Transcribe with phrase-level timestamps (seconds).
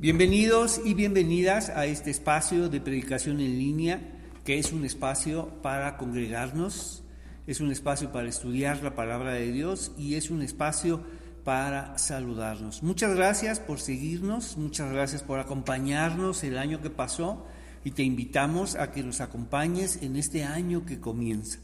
[0.00, 4.00] Bienvenidos y bienvenidas a este espacio de predicación en línea,
[4.44, 7.02] que es un espacio para congregarnos,
[7.48, 11.02] es un espacio para estudiar la palabra de Dios y es un espacio
[11.42, 12.84] para saludarnos.
[12.84, 17.44] Muchas gracias por seguirnos, muchas gracias por acompañarnos el año que pasó
[17.82, 21.58] y te invitamos a que nos acompañes en este año que comienza.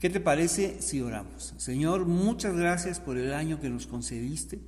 [0.00, 1.54] ¿Qué te parece si oramos?
[1.56, 4.58] Señor, muchas gracias por el año que nos concediste.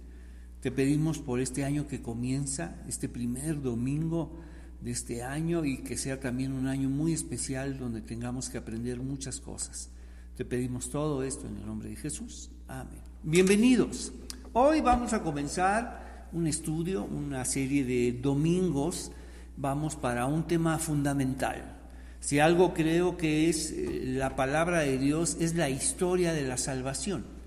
[0.61, 4.41] Te pedimos por este año que comienza, este primer domingo
[4.81, 8.99] de este año y que sea también un año muy especial donde tengamos que aprender
[8.99, 9.91] muchas cosas.
[10.37, 12.51] Te pedimos todo esto en el nombre de Jesús.
[12.67, 13.01] Amén.
[13.23, 14.13] Bienvenidos.
[14.53, 19.13] Hoy vamos a comenzar un estudio, una serie de domingos.
[19.57, 21.77] Vamos para un tema fundamental.
[22.19, 26.57] Si algo creo que es eh, la palabra de Dios, es la historia de la
[26.57, 27.38] salvación.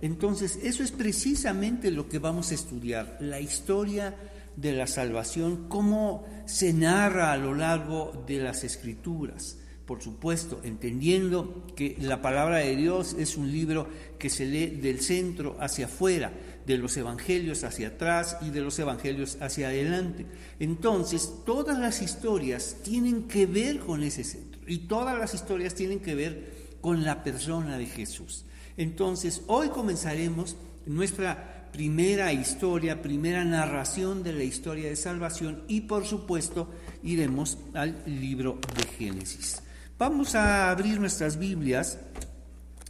[0.00, 4.14] Entonces, eso es precisamente lo que vamos a estudiar, la historia
[4.56, 9.58] de la salvación, cómo se narra a lo largo de las escrituras.
[9.86, 15.00] Por supuesto, entendiendo que la palabra de Dios es un libro que se lee del
[15.00, 16.32] centro hacia afuera,
[16.66, 20.26] de los evangelios hacia atrás y de los evangelios hacia adelante.
[20.58, 26.00] Entonces, todas las historias tienen que ver con ese centro y todas las historias tienen
[26.00, 28.45] que ver con la persona de Jesús.
[28.76, 36.06] Entonces, hoy comenzaremos nuestra primera historia, primera narración de la historia de salvación y por
[36.06, 36.70] supuesto
[37.02, 39.62] iremos al libro de Génesis.
[39.98, 41.98] Vamos a abrir nuestras Biblias,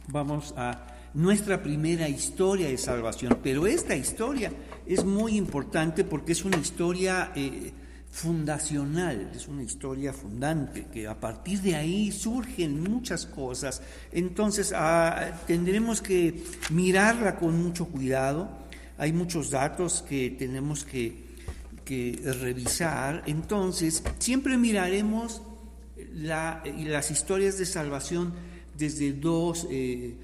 [0.07, 4.51] vamos a nuestra primera historia de salvación, pero esta historia
[4.85, 7.31] es muy importante porque es una historia...
[7.35, 7.73] Eh,
[8.11, 13.81] fundacional, es una historia fundante, que a partir de ahí surgen muchas cosas.
[14.11, 18.49] Entonces ah, tendremos que mirarla con mucho cuidado.
[18.97, 21.27] Hay muchos datos que tenemos que,
[22.41, 23.23] revisar.
[23.27, 25.41] Entonces, siempre miraremos
[26.15, 28.33] las historias de salvación
[28.77, 30.17] desde dos, eh,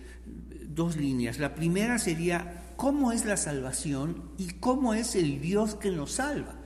[0.67, 1.39] dos líneas.
[1.39, 6.62] La primera sería cómo es la salvación y cómo es el Dios que nos salva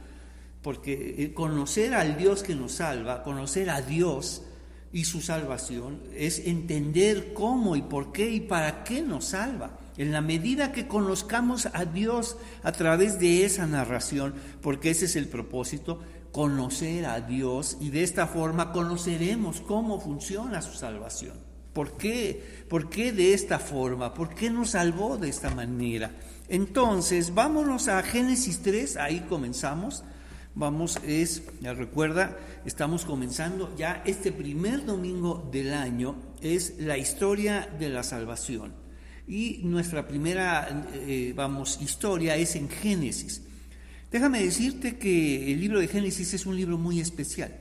[0.68, 4.42] porque conocer al Dios que nos salva, conocer a Dios
[4.92, 9.80] y su salvación, es entender cómo y por qué y para qué nos salva.
[9.96, 15.16] En la medida que conozcamos a Dios a través de esa narración, porque ese es
[15.16, 16.02] el propósito,
[16.34, 21.38] conocer a Dios y de esta forma conoceremos cómo funciona su salvación.
[21.72, 22.66] ¿Por qué?
[22.68, 24.14] ¿Por qué de esta forma?
[24.14, 26.12] ¿Por qué nos salvó de esta manera?
[26.50, 30.04] Entonces, vámonos a Génesis 3, ahí comenzamos.
[30.60, 32.36] Vamos, es, recuerda,
[32.66, 38.74] estamos comenzando ya este primer domingo del año, es la historia de la salvación.
[39.28, 43.44] Y nuestra primera, eh, vamos, historia es en Génesis.
[44.12, 47.56] Déjame decirte que el libro de Génesis es un libro muy especial.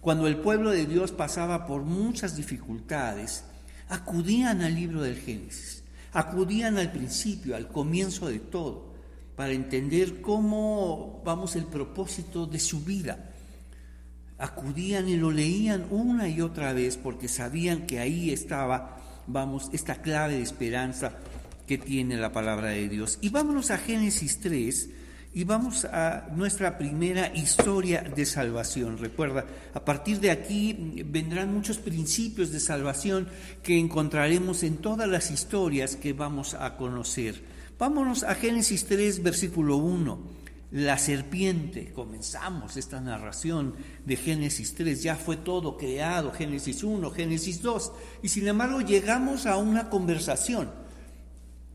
[0.00, 3.44] Cuando el pueblo de Dios pasaba por muchas dificultades,
[3.90, 5.84] acudían al libro del Génesis,
[6.14, 8.88] acudían al principio, al comienzo de todo
[9.38, 13.30] para entender cómo, vamos, el propósito de su vida.
[14.36, 18.98] Acudían y lo leían una y otra vez porque sabían que ahí estaba,
[19.28, 21.12] vamos, esta clave de esperanza
[21.68, 23.20] que tiene la palabra de Dios.
[23.20, 24.90] Y vámonos a Génesis 3
[25.34, 28.98] y vamos a nuestra primera historia de salvación.
[28.98, 33.28] Recuerda, a partir de aquí vendrán muchos principios de salvación
[33.62, 37.56] que encontraremos en todas las historias que vamos a conocer.
[37.78, 40.18] Vámonos a Génesis 3, versículo 1.
[40.72, 43.74] La serpiente, comenzamos esta narración
[44.04, 49.46] de Génesis 3, ya fue todo creado, Génesis 1, Génesis 2, y sin embargo llegamos
[49.46, 50.70] a una conversación.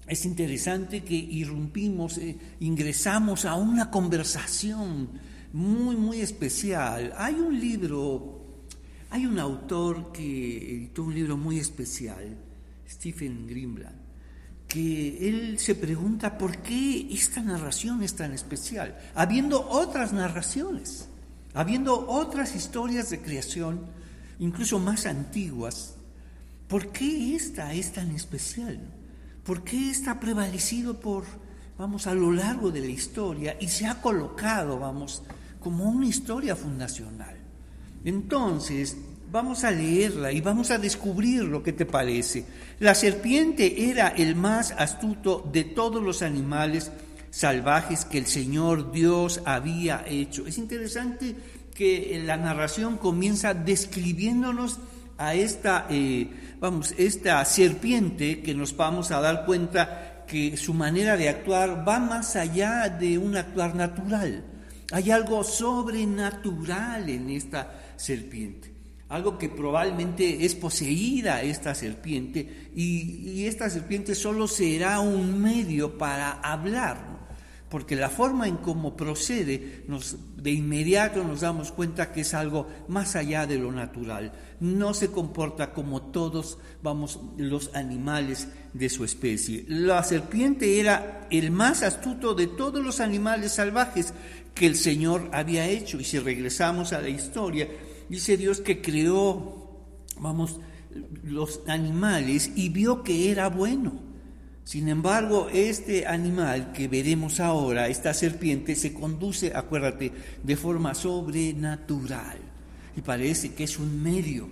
[0.06, 5.10] Es interesante que irrumpimos, eh, ingresamos a una conversación
[5.54, 7.14] muy, muy especial.
[7.18, 8.66] Hay un libro,
[9.10, 12.38] hay un autor que editó un libro muy especial,
[12.88, 14.03] Stephen Greenblatt,
[14.74, 21.10] que él se pregunta por qué esta narración es tan especial, habiendo otras narraciones,
[21.54, 23.82] habiendo otras historias de creación,
[24.40, 25.94] incluso más antiguas,
[26.68, 28.80] ¿por qué esta es tan especial?
[29.44, 31.24] ¿Por qué está prevalecido por,
[31.78, 35.22] vamos, a lo largo de la historia y se ha colocado, vamos,
[35.60, 37.38] como una historia fundacional?
[38.04, 38.98] Entonces,
[39.34, 42.46] Vamos a leerla y vamos a descubrir lo que te parece.
[42.78, 46.92] La serpiente era el más astuto de todos los animales
[47.32, 50.46] salvajes que el Señor Dios había hecho.
[50.46, 51.36] Es interesante
[51.74, 54.78] que la narración comienza describiéndonos
[55.18, 61.18] a esta, eh, vamos, esta serpiente que nos vamos a dar cuenta que su manera
[61.18, 64.46] de actuar va más allá de un actuar natural.
[64.92, 68.73] Hay algo sobrenatural en esta serpiente
[69.14, 76.32] algo que probablemente es poseída esta serpiente y, esta serpiente solo será un medio para
[76.32, 77.20] hablar,
[77.70, 82.68] porque la forma en cómo procede, nos, de inmediato nos damos cuenta que es algo
[82.88, 89.04] más allá de lo natural, no se comporta como todos vamos los animales de su
[89.04, 89.64] especie.
[89.68, 94.12] La serpiente era el más astuto de todos los animales salvajes
[94.56, 96.00] que el Señor había hecho.
[96.00, 97.68] Y si regresamos a la historia,
[98.14, 99.72] Dice Dios que creó,
[100.20, 100.60] vamos,
[101.24, 103.94] los animales y vio que era bueno.
[104.64, 110.12] Sin embargo, este animal que veremos ahora, esta serpiente, se conduce, acuérdate,
[110.44, 112.38] de forma sobrenatural.
[112.96, 114.48] Y parece que es un medio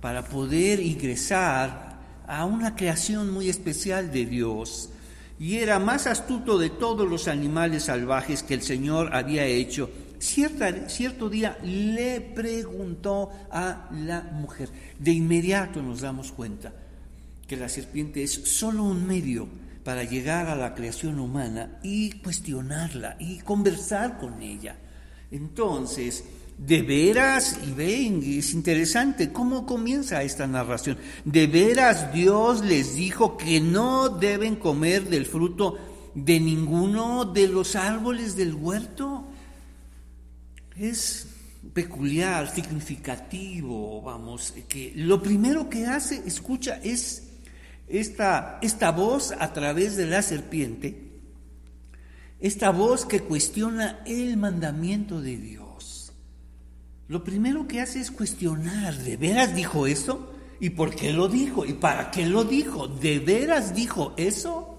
[0.00, 4.90] para poder ingresar a una creación muy especial de Dios.
[5.40, 9.90] Y era más astuto de todos los animales salvajes que el Señor había hecho
[10.22, 14.70] cierto día le preguntó a la mujer.
[14.98, 16.72] De inmediato nos damos cuenta
[17.46, 19.48] que la serpiente es solo un medio
[19.84, 24.76] para llegar a la creación humana y cuestionarla y conversar con ella.
[25.30, 26.24] Entonces,
[26.56, 30.98] de veras, y ven, es interesante cómo comienza esta narración.
[31.24, 35.78] De veras Dios les dijo que no deben comer del fruto
[36.14, 39.24] de ninguno de los árboles del huerto
[40.82, 41.28] es
[41.72, 47.28] peculiar, significativo, vamos, que lo primero que hace, escucha, es
[47.88, 51.10] esta, esta voz a través de la serpiente,
[52.40, 56.12] esta voz que cuestiona el mandamiento de Dios.
[57.06, 60.32] Lo primero que hace es cuestionar, ¿de veras dijo eso?
[60.58, 61.64] ¿Y por qué lo dijo?
[61.64, 62.88] ¿Y para qué lo dijo?
[62.88, 64.71] ¿De veras dijo eso?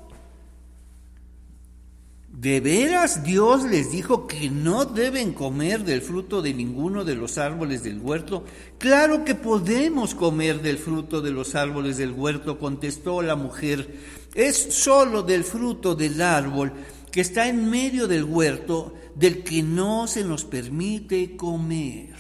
[2.43, 7.37] ¿De veras Dios les dijo que no deben comer del fruto de ninguno de los
[7.37, 8.43] árboles del huerto?
[8.79, 13.97] Claro que podemos comer del fruto de los árboles del huerto, contestó la mujer.
[14.35, 16.73] Es solo del fruto del árbol
[17.11, 22.13] que está en medio del huerto del que no se nos permite comer.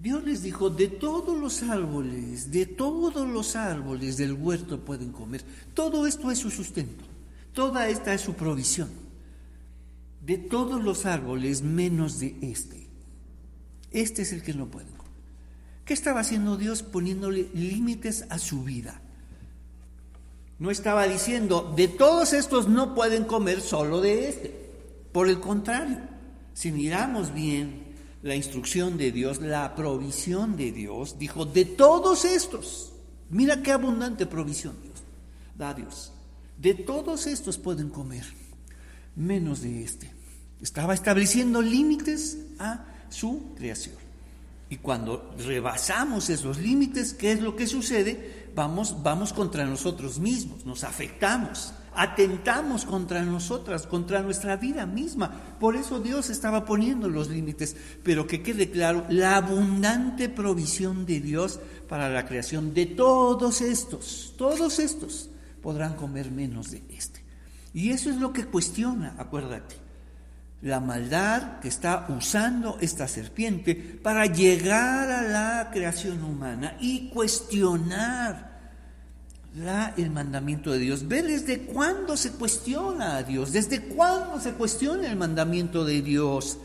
[0.00, 5.44] Dios les dijo, de todos los árboles, de todos los árboles del huerto pueden comer.
[5.74, 7.04] Todo esto es su sustento.
[7.56, 8.90] Toda esta es su provisión.
[10.20, 12.86] De todos los árboles menos de este.
[13.90, 15.12] Este es el que no pueden comer.
[15.86, 19.00] ¿Qué estaba haciendo Dios poniéndole límites a su vida?
[20.58, 24.70] No estaba diciendo, de todos estos no pueden comer solo de este.
[25.12, 26.00] Por el contrario,
[26.52, 27.86] si miramos bien
[28.22, 32.92] la instrucción de Dios, la provisión de Dios, dijo, de todos estos,
[33.30, 35.02] mira qué abundante provisión Dios
[35.56, 36.12] da Dios.
[36.58, 38.24] De todos estos pueden comer,
[39.14, 40.12] menos de este.
[40.60, 43.96] Estaba estableciendo límites a su creación.
[44.68, 48.50] Y cuando rebasamos esos límites, ¿qué es lo que sucede?
[48.54, 55.30] Vamos, vamos contra nosotros mismos, nos afectamos, atentamos contra nosotras, contra nuestra vida misma.
[55.60, 57.76] Por eso Dios estaba poniendo los límites.
[58.02, 64.34] Pero que quede claro, la abundante provisión de Dios para la creación de todos estos,
[64.36, 65.28] todos estos
[65.66, 67.24] podrán comer menos de este.
[67.74, 69.74] Y eso es lo que cuestiona, acuérdate,
[70.62, 78.60] la maldad que está usando esta serpiente para llegar a la creación humana y cuestionar
[79.56, 81.08] la, el mandamiento de Dios.
[81.08, 86.58] Ve desde cuándo se cuestiona a Dios, desde cuándo se cuestiona el mandamiento de Dios.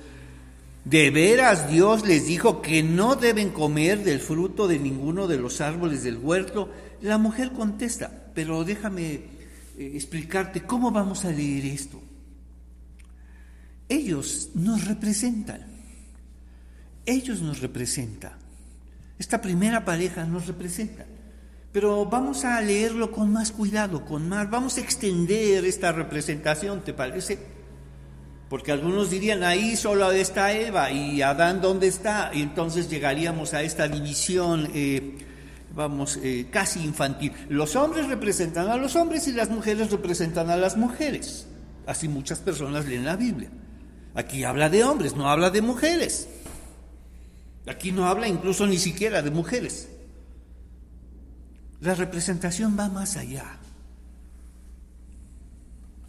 [0.85, 5.59] De veras Dios les dijo que no deben comer del fruto de ninguno de los
[5.59, 6.69] árboles del huerto.
[7.01, 12.01] La mujer contesta, pero déjame eh, explicarte cómo vamos a leer esto.
[13.89, 15.65] Ellos nos representan.
[17.05, 18.33] Ellos nos representan.
[19.17, 21.05] Esta primera pareja nos representa.
[21.71, 26.93] Pero vamos a leerlo con más cuidado, con más, vamos a extender esta representación, ¿te
[26.93, 27.39] parece?
[28.49, 32.31] Porque algunos dirían, ahí solo está Eva y Adán, ¿dónde está?
[32.33, 35.17] Y entonces llegaríamos a esta división eh,
[35.75, 37.33] vamos, eh, casi infantil.
[37.49, 41.47] Los hombres representan a los hombres y las mujeres representan a las mujeres.
[41.85, 43.49] Así muchas personas leen la Biblia.
[44.13, 46.27] Aquí habla de hombres, no habla de mujeres.
[47.67, 49.89] Aquí no habla incluso ni siquiera de mujeres.
[51.79, 53.57] La representación va más allá.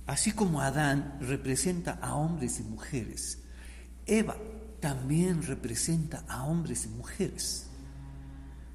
[0.06, 3.38] Así como Adán representa a hombres y mujeres,
[4.04, 4.36] Eva
[4.80, 7.68] también representa a hombres y mujeres.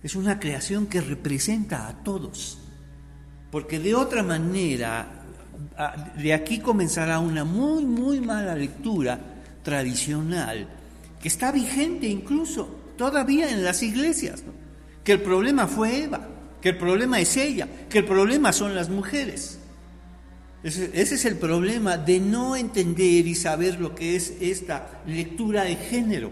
[0.03, 2.59] Es una creación que representa a todos.
[3.51, 5.23] Porque de otra manera,
[6.17, 9.19] de aquí comenzará una muy, muy mala lectura
[9.63, 10.67] tradicional
[11.21, 14.43] que está vigente incluso todavía en las iglesias,
[15.03, 16.27] que el problema fue Eva,
[16.61, 19.59] que el problema es ella, que el problema son las mujeres.
[20.63, 25.75] Ese, es el problema de no entender y saber lo que es esta lectura de
[25.75, 26.31] género.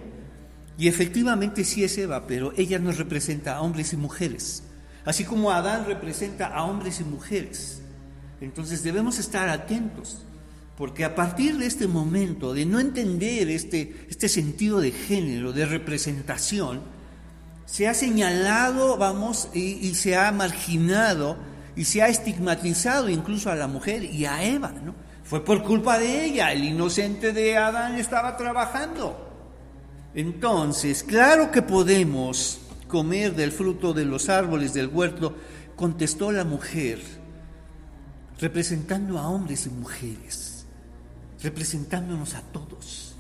[0.78, 4.64] Y efectivamente sí es Eva, pero ella nos representa a hombres y mujeres,
[5.06, 7.82] así como Adán representa a hombres y mujeres.
[8.42, 10.26] Entonces debemos estar atentos,
[10.78, 15.66] porque a partir de este momento de no entender este, este sentido de género, de
[15.66, 16.82] representación,
[17.66, 21.38] se ha señalado, vamos, y, y, se ha marginado
[21.76, 24.94] y se ha estigmatizado incluso a la mujer y a Eva, ¿no?
[25.24, 29.25] Fue por culpa de ella, el inocente de Adán estaba trabajando.
[30.16, 35.36] Entonces, claro que podemos comer del fruto de los árboles del huerto,
[35.76, 37.02] contestó la mujer,
[38.40, 40.66] representando a hombres y mujeres,
[41.44, 43.16] representándonos a todos.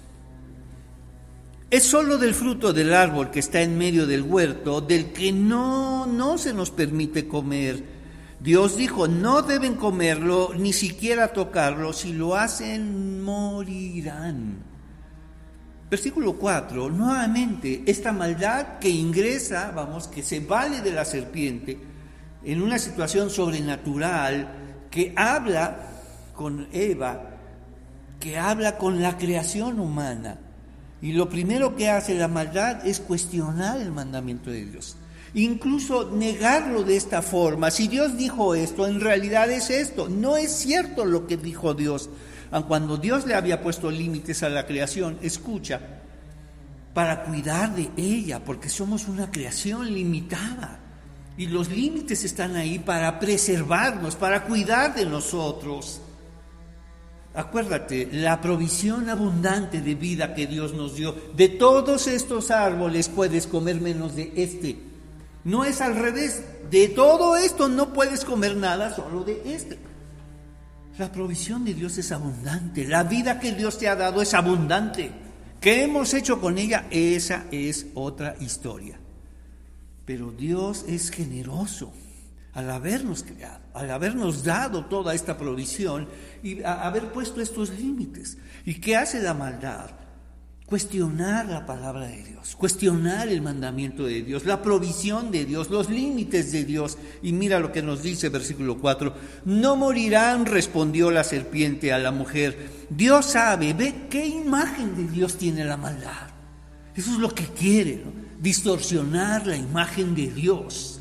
[1.69, 6.05] Es solo del fruto del árbol que está en medio del huerto, del que no,
[6.05, 7.83] no se nos permite comer.
[8.39, 14.74] Dios dijo, no deben comerlo, ni siquiera tocarlo, si lo hacen morirán.
[15.89, 21.77] Versículo 4, nuevamente, esta maldad que ingresa, vamos, que se vale de la serpiente
[22.43, 25.89] en una situación sobrenatural, que habla
[26.33, 27.37] con Eva,
[28.19, 30.39] que habla con la creación humana.
[31.01, 34.97] Y lo primero que hace la maldad es cuestionar el mandamiento de Dios.
[35.35, 37.69] Incluso negarlo de esta forma.
[37.69, 40.07] Si Dios dijo esto, en realidad es esto.
[40.07, 42.09] No es cierto lo que dijo Dios.
[42.63, 45.81] Cuando Dios le había puesto límites a la creación, escucha,
[46.93, 50.79] para cuidar de ella, porque somos una creación limitada.
[51.37, 56.01] Y los límites están ahí para preservarnos, para cuidar de nosotros.
[57.33, 63.45] Acuérdate, la provisión abundante de vida que Dios nos dio, de todos estos árboles puedes
[63.45, 64.79] comer menos de este.
[65.43, 69.77] No es al revés, de todo esto no puedes comer nada, solo de este.
[70.97, 75.11] La provisión de Dios es abundante, la vida que Dios te ha dado es abundante.
[75.59, 76.87] ¿Qué hemos hecho con ella?
[76.89, 78.97] Esa es otra historia.
[80.05, 81.91] Pero Dios es generoso
[82.53, 86.07] al habernos creado, al habernos dado toda esta provisión
[86.41, 88.37] y haber puesto estos límites.
[88.63, 89.89] ¿Y qué hace la maldad?
[90.65, 95.91] Cuestionar la palabra de Dios, cuestionar el mandamiento de Dios, la provisión de Dios, los
[95.91, 96.97] límites de Dios.
[97.21, 99.13] Y mira lo que nos dice versículo 4,
[99.45, 102.57] no morirán, respondió la serpiente a la mujer.
[102.89, 106.29] Dios sabe, ve qué imagen de Dios tiene la maldad.
[106.95, 108.03] Eso es lo que quiere,
[108.39, 110.99] distorsionar la imagen de Dios.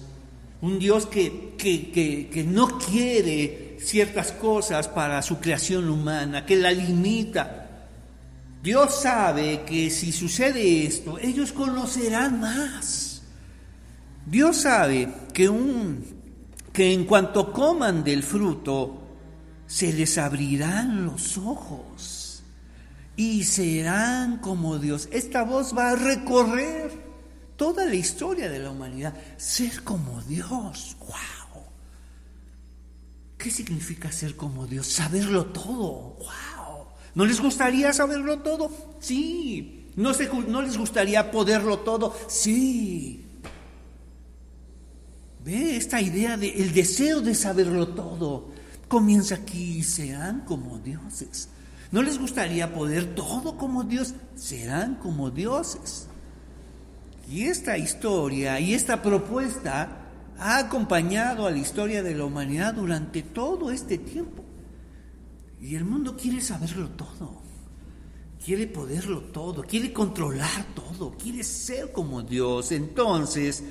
[0.61, 1.91] Un Dios que, que,
[2.31, 7.64] que, no quiere ciertas cosas para su creación humana, que la limita.
[8.65, 13.21] Dios sabe que si sucede esto, ellos conocerán más.
[14.25, 16.03] Dios sabe que, un,
[16.73, 19.03] que en cuanto coman del fruto,
[19.67, 22.43] se les abrirán los ojos
[23.17, 25.11] y serán como Dios.
[25.13, 26.91] Esta voz va a recorrer
[27.57, 30.97] toda la historia de la humanidad, ser como Dios.
[31.01, 31.65] ¡Wow!
[33.37, 34.87] ¿Qué significa ser como Dios?
[34.87, 36.17] Saberlo todo.
[36.17, 36.54] ¡Wow!
[37.15, 38.71] ¿No les gustaría saberlo todo?
[39.01, 39.91] Sí.
[39.97, 40.13] ¿No,
[40.49, 42.15] no les gustaría poderlo todo?
[42.29, 43.25] Sí.
[45.45, 48.49] Ve esta idea de el deseo de saberlo todo.
[48.89, 51.49] Comienza aquí, serán como dioses.
[51.93, 54.15] ¿No les gustaría poder todo como Dios?
[54.35, 56.09] Serán como dioses.
[57.31, 60.01] Y esta historia y esta propuesta
[60.39, 64.44] ha acompañado a la historia de la humanidad durante todo este tiempo.
[65.65, 67.41] Y el mundo quiere saberlo todo,
[68.45, 72.71] quiere poderlo todo, quiere controlar todo, quiere ser como Dios.
[72.71, 73.65] Entonces,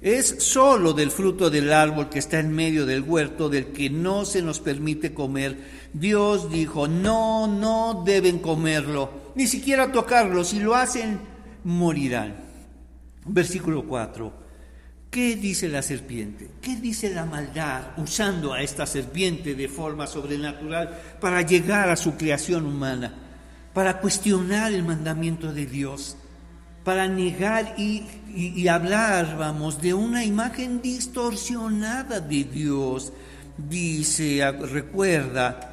[0.00, 4.24] es solo del fruto del árbol que está en medio del huerto del que no
[4.24, 5.58] se nos permite comer.
[5.92, 11.18] Dios dijo, no, no deben comerlo, ni siquiera tocarlo, si lo hacen,
[11.64, 12.36] morirán.
[13.26, 14.39] Versículo 4.
[15.10, 16.48] ¿Qué dice la serpiente?
[16.62, 22.16] ¿Qué dice la maldad usando a esta serpiente de forma sobrenatural para llegar a su
[22.16, 23.12] creación humana,
[23.74, 26.16] para cuestionar el mandamiento de Dios,
[26.84, 33.12] para negar y, y hablar, vamos, de una imagen distorsionada de Dios?
[33.58, 35.69] Dice, recuerda,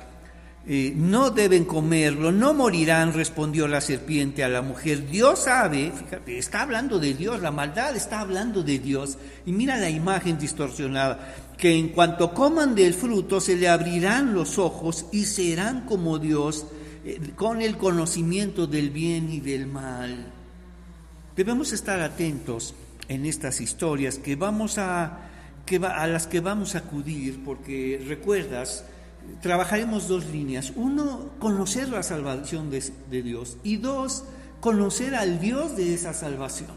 [0.69, 5.07] eh, no deben comerlo, no morirán, respondió la serpiente a la mujer.
[5.07, 9.17] Dios sabe, fíjate, está hablando de Dios, la maldad está hablando de Dios.
[9.45, 14.57] Y mira la imagen distorsionada, que en cuanto coman del fruto se le abrirán los
[14.57, 16.65] ojos y serán como Dios,
[17.05, 20.33] eh, con el conocimiento del bien y del mal.
[21.37, 22.75] Debemos estar atentos
[23.07, 25.29] en estas historias que vamos a,
[25.65, 28.83] que a las que vamos a acudir, porque recuerdas,
[29.41, 30.73] trabajaremos dos líneas.
[30.75, 34.23] Uno, conocer la salvación de, Dios y dos,
[34.59, 36.71] conocer al Dios de esa salvación,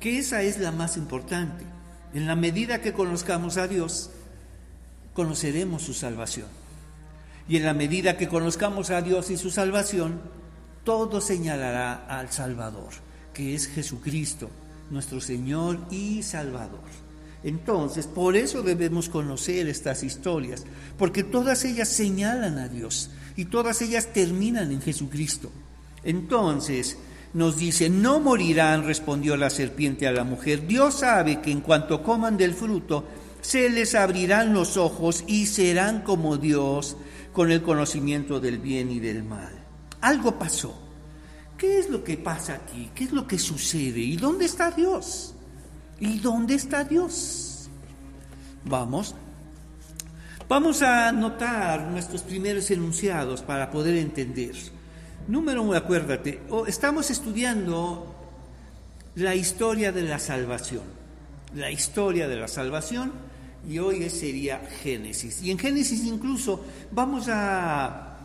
[0.00, 1.64] que esa es la más importante.
[2.14, 4.10] En la medida que conozcamos a Dios,
[5.12, 6.46] conoceremos su salvación.
[7.48, 10.20] Y en la medida que conozcamos a Dios y su salvación,
[10.84, 12.90] todo señalará al Salvador,
[13.34, 14.50] que es Jesucristo,
[14.90, 17.07] nuestro Señor y Salvador.
[17.44, 20.64] Entonces, por eso debemos conocer estas historias,
[20.96, 25.50] porque todas ellas señalan a Dios y todas ellas terminan en Jesucristo.
[26.02, 26.98] Entonces,
[27.34, 30.66] nos dice, no morirán, respondió la serpiente a la mujer.
[30.66, 33.04] Dios sabe que en cuanto coman del fruto,
[33.40, 36.96] se les abrirán los ojos y serán como Dios
[37.32, 39.64] con el conocimiento del bien y del mal.
[40.00, 40.76] Algo pasó.
[41.56, 42.90] ¿Qué es lo que pasa aquí?
[42.94, 44.00] ¿Qué es lo que sucede?
[44.00, 45.34] ¿Y dónde está Dios?
[46.00, 47.68] ¿Y dónde está Dios?
[48.64, 49.14] Vamos.
[50.48, 54.54] Vamos a anotar nuestros primeros enunciados para poder entender.
[55.26, 58.14] Número uno, acuérdate, estamos estudiando
[59.16, 60.84] la historia de la salvación.
[61.54, 63.12] La historia de la salvación
[63.68, 65.42] y hoy sería Génesis.
[65.42, 68.16] Y en Génesis incluso vamos a,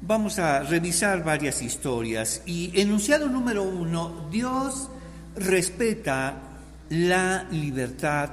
[0.00, 2.42] vamos a revisar varias historias.
[2.44, 4.90] Y enunciado número uno, Dios
[5.36, 6.53] respeta
[6.94, 8.30] la libertad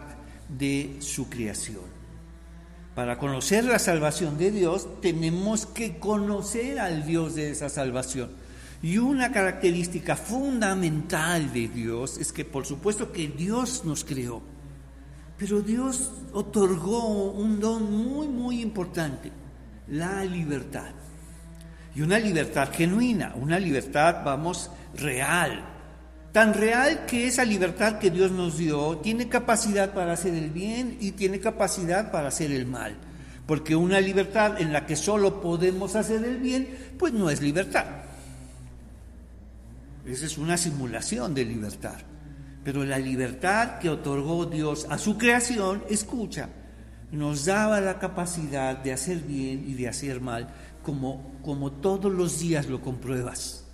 [0.47, 1.81] de su creación.
[2.95, 8.29] Para conocer la salvación de Dios tenemos que conocer al Dios de esa salvación.
[8.83, 14.41] Y una característica fundamental de Dios es que por supuesto que Dios nos creó,
[15.37, 19.31] pero Dios otorgó un don muy, muy importante,
[19.87, 20.91] la libertad.
[21.95, 25.63] Y una libertad genuina, una libertad, vamos, real,
[26.31, 30.97] Tan real que esa libertad que Dios nos dio tiene capacidad para hacer el bien
[31.01, 32.95] y tiene capacidad para hacer el mal.
[33.45, 37.85] Porque una libertad en la que solo podemos hacer el bien, pues no es libertad.
[40.05, 41.97] Esa es una simulación de libertad.
[42.63, 46.47] Pero la libertad que otorgó Dios a su creación, escucha,
[47.11, 50.47] nos daba la capacidad de hacer bien y de hacer mal,
[50.81, 53.65] como, como todos los días lo compruebas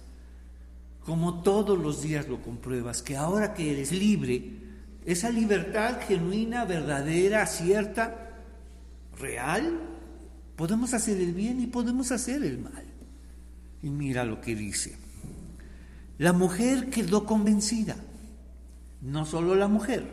[1.08, 4.44] como todos los días lo compruebas, que ahora que eres libre,
[5.06, 8.44] esa libertad genuina, verdadera, cierta,
[9.18, 9.80] real,
[10.58, 12.84] podemos hacer el bien y podemos hacer el mal.
[13.82, 14.98] Y mira lo que dice.
[16.18, 17.96] La mujer quedó convencida,
[19.02, 20.12] no solo la mujer,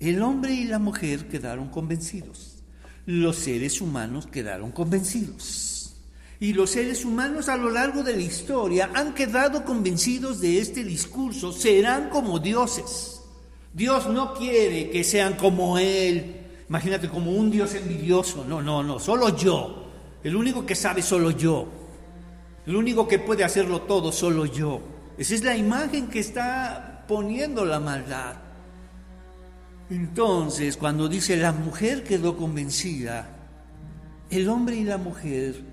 [0.00, 2.62] el hombre y la mujer quedaron convencidos,
[3.06, 5.77] los seres humanos quedaron convencidos.
[6.40, 10.84] Y los seres humanos a lo largo de la historia han quedado convencidos de este
[10.84, 13.22] discurso, serán como dioses.
[13.72, 16.36] Dios no quiere que sean como Él.
[16.68, 18.44] Imagínate como un Dios envidioso.
[18.44, 19.88] No, no, no, solo yo.
[20.22, 21.66] El único que sabe solo yo.
[22.66, 24.80] El único que puede hacerlo todo solo yo.
[25.16, 28.36] Esa es la imagen que está poniendo la maldad.
[29.90, 33.34] Entonces, cuando dice la mujer quedó convencida,
[34.30, 35.67] el hombre y la mujer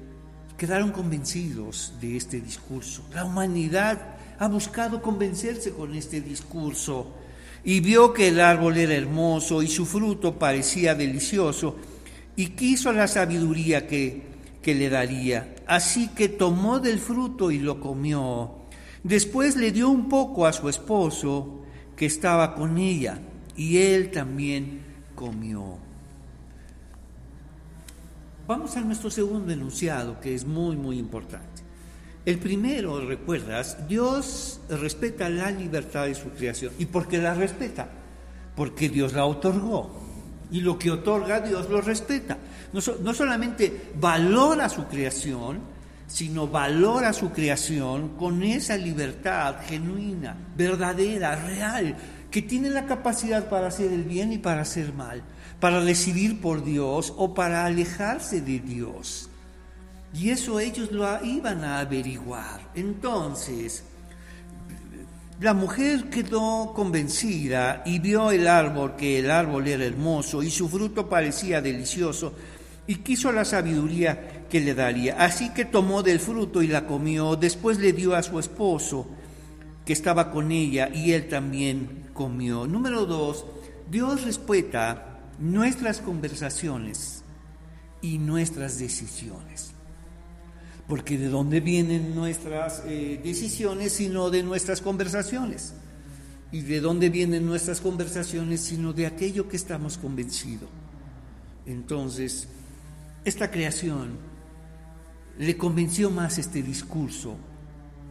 [0.57, 3.03] quedaron convencidos de este discurso.
[3.13, 7.13] La humanidad ha buscado convencerse con este discurso
[7.63, 11.75] y vio que el árbol era hermoso y su fruto parecía delicioso
[12.35, 14.23] y quiso la sabiduría que,
[14.61, 15.55] que le daría.
[15.67, 18.51] Así que tomó del fruto y lo comió.
[19.03, 21.61] Después le dio un poco a su esposo
[21.95, 23.19] que estaba con ella
[23.55, 24.81] y él también
[25.15, 25.84] comió.
[28.47, 31.63] Vamos a nuestro segundo enunciado, que es muy, muy importante.
[32.25, 36.71] El primero, recuerdas, Dios respeta la libertad de su creación.
[36.77, 37.89] ¿Y por qué la respeta?
[38.55, 39.99] Porque Dios la otorgó.
[40.51, 42.37] Y lo que otorga Dios lo respeta.
[42.71, 45.61] No, no solamente valora su creación,
[46.05, 51.95] sino valora su creación con esa libertad genuina, verdadera, real,
[52.29, 55.23] que tiene la capacidad para hacer el bien y para hacer mal
[55.59, 59.29] para decidir por Dios o para alejarse de Dios.
[60.13, 62.71] Y eso ellos lo iban a averiguar.
[62.73, 63.83] Entonces,
[65.41, 70.69] la mujer quedó convencida y vio el árbol, que el árbol era hermoso y su
[70.69, 72.33] fruto parecía delicioso,
[72.87, 75.17] y quiso la sabiduría que le daría.
[75.19, 79.07] Así que tomó del fruto y la comió, después le dio a su esposo,
[79.85, 82.65] que estaba con ella, y él también comió.
[82.65, 83.45] Número dos,
[83.89, 87.23] Dios respeta nuestras conversaciones
[88.01, 89.71] y nuestras decisiones.
[90.87, 95.73] Porque de dónde vienen nuestras eh, decisiones sino de nuestras conversaciones.
[96.51, 100.69] Y de dónde vienen nuestras conversaciones sino de aquello que estamos convencidos.
[101.65, 102.47] Entonces,
[103.25, 104.17] esta creación
[105.39, 107.35] le convenció más este discurso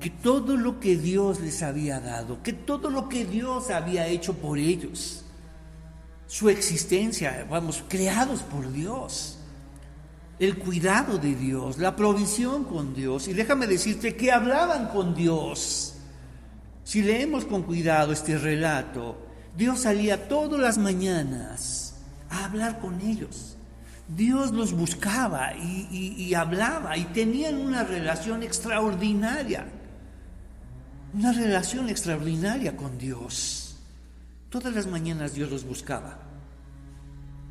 [0.00, 4.34] que todo lo que Dios les había dado, que todo lo que Dios había hecho
[4.34, 5.24] por ellos,
[6.34, 9.38] su existencia, vamos, creados por Dios,
[10.40, 13.28] el cuidado de Dios, la provisión con Dios.
[13.28, 15.94] Y déjame decirte que hablaban con Dios.
[16.82, 21.94] Si leemos con cuidado este relato, Dios salía todas las mañanas
[22.28, 23.56] a hablar con ellos.
[24.08, 29.66] Dios los buscaba y, hablaba y tenían una relación extraordinaria,
[31.14, 33.76] una relación extraordinaria con Dios.
[34.50, 36.23] Todas las mañanas Dios los buscaba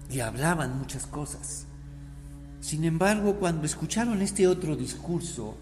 [0.10, 1.66] y hablaban muchas cosas.
[2.60, 5.58] Sin embargo, cuando escucharon este otro discurso,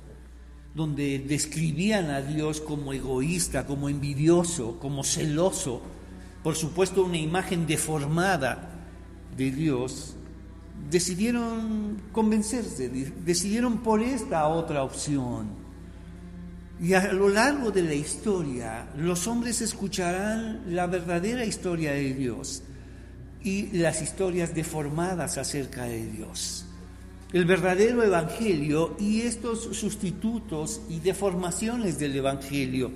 [0.76, 5.82] donde describían a Dios como egoísta, como envidioso, como celoso,
[6.44, 8.70] por supuesto una imagen deformada
[9.36, 10.16] de Dios,
[10.90, 15.50] decidieron convencerse, decidieron por esta otra opción.
[16.80, 22.64] Y a lo largo de la historia, los hombres escucharán la verdadera historia de Dios
[23.44, 26.66] y las historias deformadas acerca de Dios.
[27.34, 32.92] El verdadero Evangelio y estos sustitutos y deformaciones del Evangelio.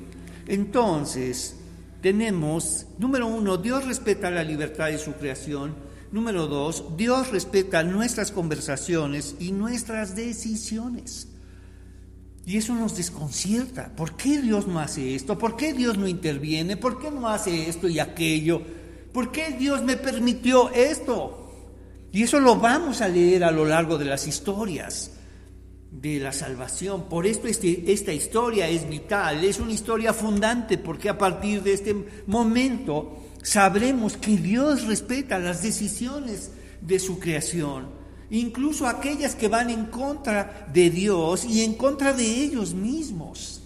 [0.47, 1.55] Entonces,
[2.01, 5.73] tenemos, número uno, Dios respeta la libertad de su creación
[6.15, 11.27] Número dos, Dios respeta nuestras conversaciones y nuestras decisiones.
[12.45, 13.91] Y eso nos desconcierta.
[13.97, 15.38] ¿Por qué Dios no hace esto?
[15.38, 16.77] ¿Por qué Dios no interviene?
[16.77, 18.62] ¿Por qué no hace esto y aquello?
[19.15, 21.49] ¿Por qué Dios me permitió esto?
[22.12, 25.12] Y eso lo vamos a leer a lo largo de las historias
[25.89, 27.04] de la salvación.
[27.08, 31.75] Por esto este, esta historia es vital, es una historia fundante, porque a partir de
[31.75, 31.95] este
[32.28, 36.51] momento sabremos que Dios respeta las decisiones
[36.82, 37.88] de su creación,
[38.30, 43.62] incluso aquellas que van en contra de Dios y en contra de ellos mismos.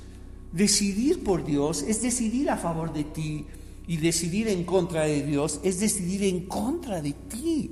[0.52, 3.48] Decidir por Dios es decidir a favor de ti
[3.90, 7.72] y decidir en contra de Dios es decidir en contra de ti.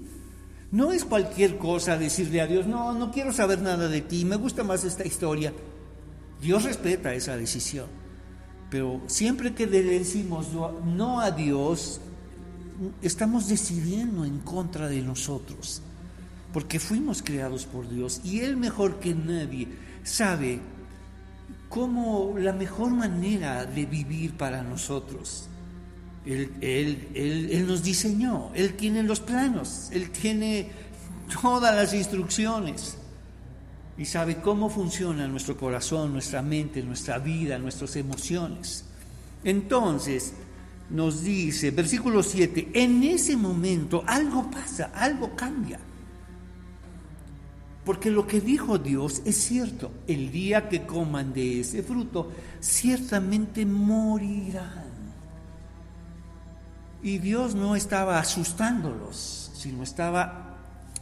[0.71, 4.35] No es cualquier cosa decirle a Dios, no, no quiero saber nada de ti, me
[4.35, 5.53] gusta más esta historia.
[6.41, 7.85] Dios respeta esa decisión.
[8.71, 10.47] Pero siempre que le decimos
[10.85, 12.01] no a Dios,
[13.03, 15.83] estamos decidiendo en contra de nosotros,
[16.51, 19.67] porque fuimos creados por Dios y Él mejor que nadie
[20.03, 20.61] sabe
[21.69, 25.49] cómo la mejor manera de vivir para nosotros.
[26.27, 30.69] Él, él, nos diseñó, Él tiene los planos, Él tiene
[31.41, 32.97] todas las instrucciones
[33.97, 38.83] y sabe cómo funciona nuestro corazón, nuestra mente, nuestra vida, nuestras emociones.
[39.45, 40.33] Entonces,
[40.89, 45.79] nos dice, versículo 7, en ese momento algo pasa, algo cambia.
[47.85, 53.65] Porque lo que dijo Dios es cierto, el día que coman de ese fruto, ciertamente
[53.65, 54.86] morirán.
[57.03, 60.47] Y Dios no estaba asustándolos, sino estaba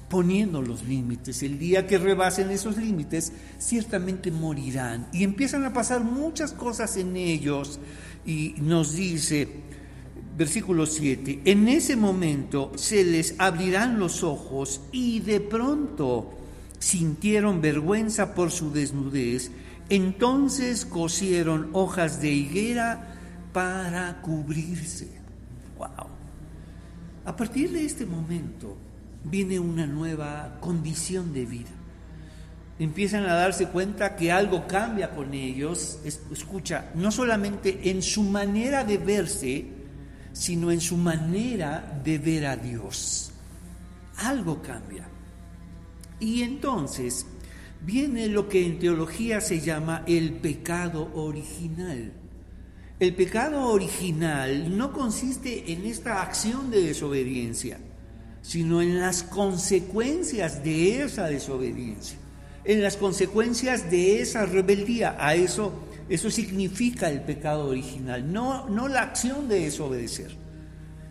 [0.10, 1.42] poniendo los límites.
[1.44, 5.08] El día que rebasen esos límites, ciertamente morirán.
[5.12, 7.80] Y empiezan a pasar muchas cosas en ellos.
[8.26, 9.48] Y nos dice,
[10.38, 16.32] versículo 7, en ese momento se les abrirán los ojos y de pronto
[16.80, 19.52] sintieron vergüenza por su desnudez.
[19.90, 23.16] Entonces cosieron hojas de higuera
[23.54, 25.25] para cubrirse.
[25.78, 26.08] Wow.
[27.26, 28.78] A partir de este momento,
[29.24, 31.72] viene una nueva condición de vida.
[32.78, 38.84] Empiezan a darse cuenta que algo cambia con ellos, escucha, no solamente en su manera
[38.84, 39.66] de verse,
[40.34, 43.32] sino en su manera de ver a Dios.
[44.18, 45.08] Algo cambia.
[46.20, 47.26] Y entonces
[47.82, 52.12] viene lo que en teología se llama el pecado original.
[53.00, 57.78] El pecado original no consiste en esta acción de desobediencia
[58.46, 62.18] sino en las consecuencias de esa desobediencia,
[62.64, 65.18] en las consecuencias de esa rebeldía.
[65.20, 65.74] A eso,
[66.10, 70.36] eso significa el pecado original, no, no la acción de desobedecer,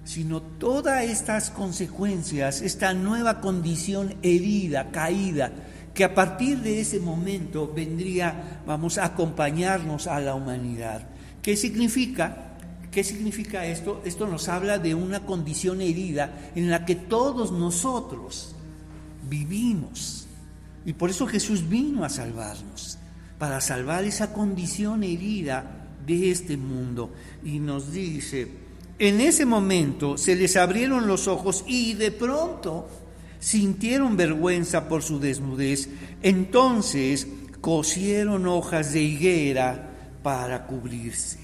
[0.04, 5.50] sino todas estas consecuencias, esta nueva condición herida, caída,
[5.92, 11.08] que a partir de ese momento vendría, vamos, a acompañarnos a la humanidad.
[11.44, 12.56] ¿Qué significa?
[12.90, 14.00] ¿Qué significa esto?
[14.06, 18.54] Esto nos habla de una condición herida en la que todos nosotros
[19.28, 20.26] vivimos.
[20.86, 22.98] Y por eso Jesús vino a salvarnos.
[23.38, 27.12] para salvar esa condición herida de este mundo.
[27.44, 28.48] Y nos dice,
[28.98, 32.88] en ese momento se les abrieron los ojos y de pronto
[33.40, 35.90] sintieron vergüenza por su desnudez.
[36.22, 37.26] Entonces
[37.60, 39.93] cosieron hojas de higuera
[40.24, 41.38] para cubrirse.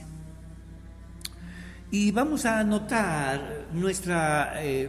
[1.90, 4.88] Y vamos a anotar nuestra eh,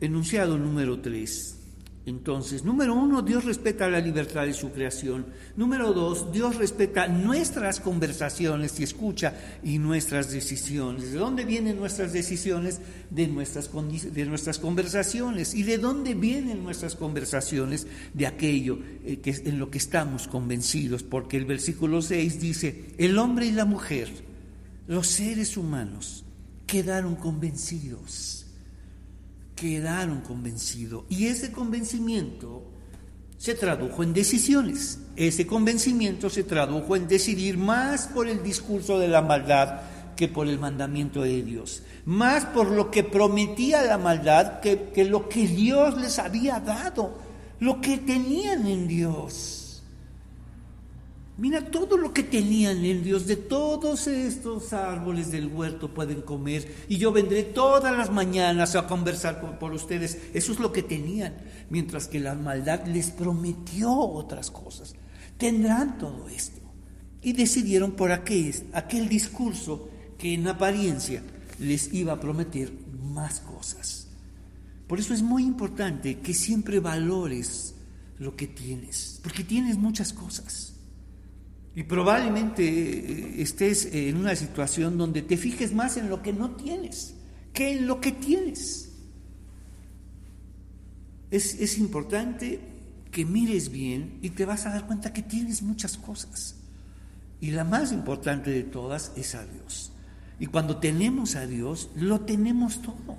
[0.00, 1.61] enunciado número 3.
[2.04, 5.24] Entonces, número uno, Dios respeta la libertad de su creación.
[5.56, 11.12] Número dos, Dios respeta nuestras conversaciones y escucha y nuestras decisiones.
[11.12, 12.80] ¿De dónde vienen nuestras decisiones?
[13.10, 13.70] De nuestras,
[14.12, 15.54] de nuestras conversaciones.
[15.54, 17.86] ¿Y de dónde vienen nuestras conversaciones?
[18.14, 21.04] De aquello eh, en lo que estamos convencidos.
[21.04, 24.08] Porque el versículo 6 dice, el hombre y la mujer,
[24.88, 26.24] los seres humanos,
[26.66, 28.41] quedaron convencidos
[29.62, 31.04] quedaron convencidos.
[31.08, 32.64] Y ese convencimiento
[33.38, 34.98] se tradujo en decisiones.
[35.14, 39.82] Ese convencimiento se tradujo en decidir más por el discurso de la maldad
[40.16, 41.84] que por el mandamiento de Dios.
[42.06, 47.18] Más por lo que prometía la maldad que, que lo que Dios les había dado,
[47.60, 49.61] lo que tenían en Dios.
[51.38, 56.70] Mira todo lo que tenían en Dios, de todos estos árboles del huerto pueden comer
[56.88, 60.18] y yo vendré todas las mañanas a conversar por ustedes.
[60.34, 61.34] Eso es lo que tenían,
[61.70, 64.94] mientras que la maldad les prometió otras cosas.
[65.38, 66.60] Tendrán todo esto.
[67.22, 71.22] Y decidieron por aquel, aquel discurso que en apariencia
[71.58, 74.08] les iba a prometer más cosas.
[74.86, 77.74] Por eso es muy importante que siempre valores
[78.18, 80.71] lo que tienes, porque tienes muchas cosas.
[81.74, 86.50] Y probablemente eh, estés en una situación donde te fijes más en lo que no
[86.52, 87.14] tienes
[87.52, 88.90] que en lo que tienes.
[91.30, 92.60] Es, es, importante
[93.10, 96.56] que mires bien y te vas a dar cuenta que tienes muchas cosas.
[97.40, 99.92] Y la más importante de todas es a Dios.
[100.38, 103.16] Y cuando tenemos a Dios, lo tenemos todo.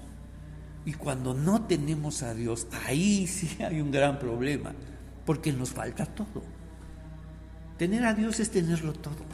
[0.85, 4.73] Y cuando no tenemos a Dios, ahí sí hay un gran problema,
[5.25, 6.43] porque nos falta todo.
[7.83, 9.25] Tener a Dios es tenerlo todo.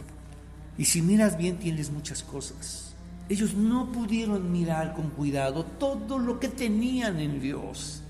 [0.76, 2.96] Y si miras bien tienes muchas cosas.
[3.30, 8.02] Ellos no pudieron mirar con cuidado todo lo que tenían en Dios.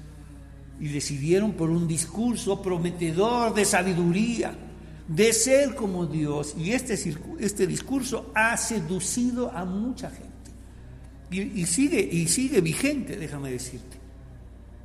[0.79, 4.55] Y decidieron por un discurso prometedor de sabiduría,
[5.09, 6.55] de ser como Dios.
[6.57, 6.97] Y este,
[7.39, 10.51] este discurso ha seducido a mucha gente.
[11.31, 13.98] Y, y, sigue, y sigue vigente, déjame decirte.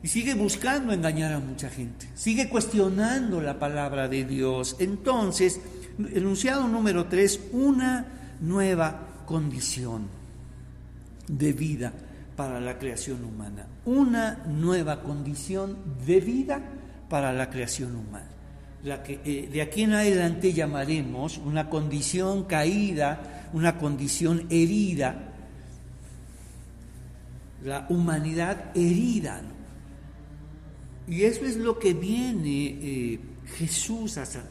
[0.04, 4.76] Y sigue buscando engañar a mucha gente, sigue cuestionando la palabra de Dios.
[4.78, 5.62] Entonces,
[6.12, 8.04] enunciado número tres, una
[8.42, 10.08] nueva condición
[11.26, 11.94] de vida
[12.36, 13.66] para la creación humana.
[13.86, 16.60] Una nueva condición de vida
[17.08, 18.28] para la creación humana.
[18.82, 25.14] La que eh, de aquí en adelante llamaremos una condición caída, una condición herida,
[27.62, 29.40] la humanidad herida.
[31.06, 33.20] Y eso es lo que viene eh,
[33.56, 34.50] Jesús a sanar,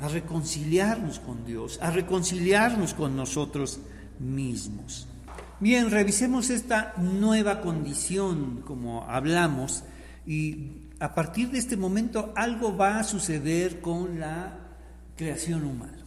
[0.00, 3.80] a reconciliarnos con Dios, a reconciliarnos con nosotros
[4.18, 5.06] mismos.
[5.60, 9.84] Bien, revisemos esta nueva condición, como hablamos,
[10.26, 14.58] y a partir de este momento algo va a suceder con la
[15.16, 15.98] creación humana.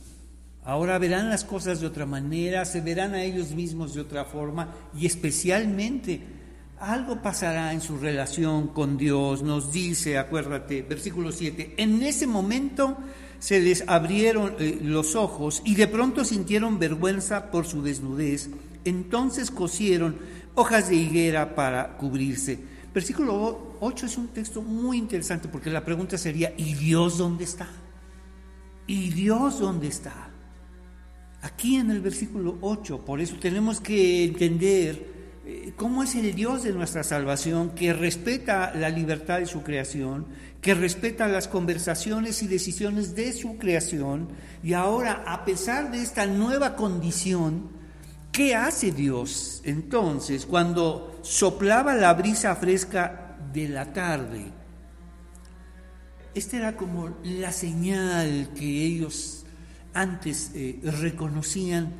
[0.64, 4.74] Ahora verán las cosas de otra manera, se verán a ellos mismos de otra forma
[4.96, 6.22] y especialmente
[6.82, 12.98] algo pasará en su relación con Dios, nos dice, acuérdate, versículo 7, en ese momento
[13.38, 18.50] se les abrieron eh, los ojos y de pronto sintieron vergüenza por su desnudez,
[18.84, 20.18] entonces cosieron
[20.56, 22.60] hojas de higuera para cubrirse.
[22.94, 27.68] Versículo 8 es un texto muy interesante porque la pregunta sería, ¿y Dios dónde está?
[28.88, 30.30] ¿Y Dios dónde está?
[31.44, 35.21] Aquí en el versículo 8, por eso tenemos que entender
[35.76, 40.28] cómo es el Dios de nuestra salvación que respeta la libertad de su creación,
[40.62, 44.30] que respeta las conversaciones y decisiones de su creación,
[44.64, 47.70] y ahora, a pesar de esta nueva condición,
[48.32, 54.52] ¿qué hace Dios entonces cuando soplaba la brisa fresca de la tarde?
[56.36, 59.46] Esta era como la señal que ellos
[59.94, 61.92] antes eh, reconocían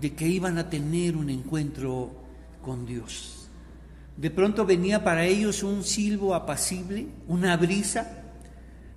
[0.00, 2.25] de que iban a tener un encuentro
[2.66, 3.46] con Dios.
[4.16, 8.24] De pronto venía para ellos un silbo apacible, una brisa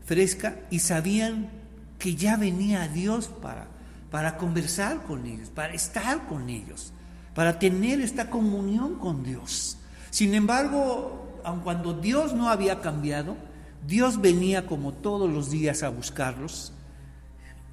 [0.05, 1.51] fresca y sabían
[1.99, 3.67] que ya venía Dios para,
[4.09, 6.93] para conversar con ellos, para estar con ellos,
[7.35, 9.77] para tener esta comunión con Dios.
[10.09, 13.37] Sin embargo, aun cuando Dios no había cambiado,
[13.85, 16.73] Dios venía como todos los días a buscarlos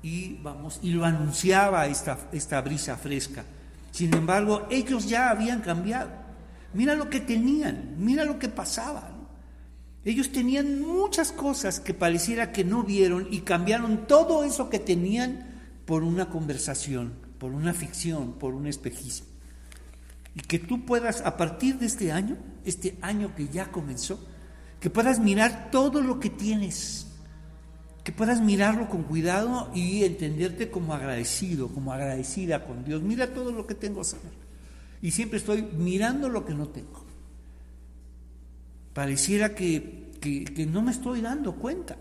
[0.03, 3.47] y vamos y lo anunciaba esta, esta brisa fresca.
[3.97, 6.11] Sin embargo, ellos ya habían cambiado.
[6.75, 9.09] Mira lo que tenían, mira lo que pasaba.
[10.05, 15.47] Ellos tenían muchas cosas que pareciera que no vieron y cambiaron todo eso que tenían
[15.87, 19.29] por una conversación, por una ficción, por un espejismo.
[20.35, 24.23] Y que tú puedas, a partir de este año, este año que ya comenzó,
[24.79, 27.06] que puedas mirar todo lo que tienes,
[28.07, 33.03] que puedas mirarlo con cuidado y entenderte como agradecido, como agradecida con Dios.
[33.03, 34.31] Mira todo lo que tengo, Señor.
[35.03, 37.05] Y siempre estoy mirando lo que no tengo.
[38.95, 41.97] Pareciera que, que no me estoy dando cuenta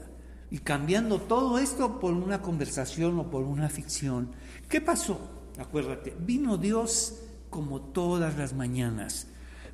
[0.52, 4.30] y cambiando todo esto por una conversación o por una ficción.
[4.70, 5.20] ¿Qué pasó?
[5.58, 7.15] Acuérdate, vino Dios
[7.50, 9.26] como todas las mañanas.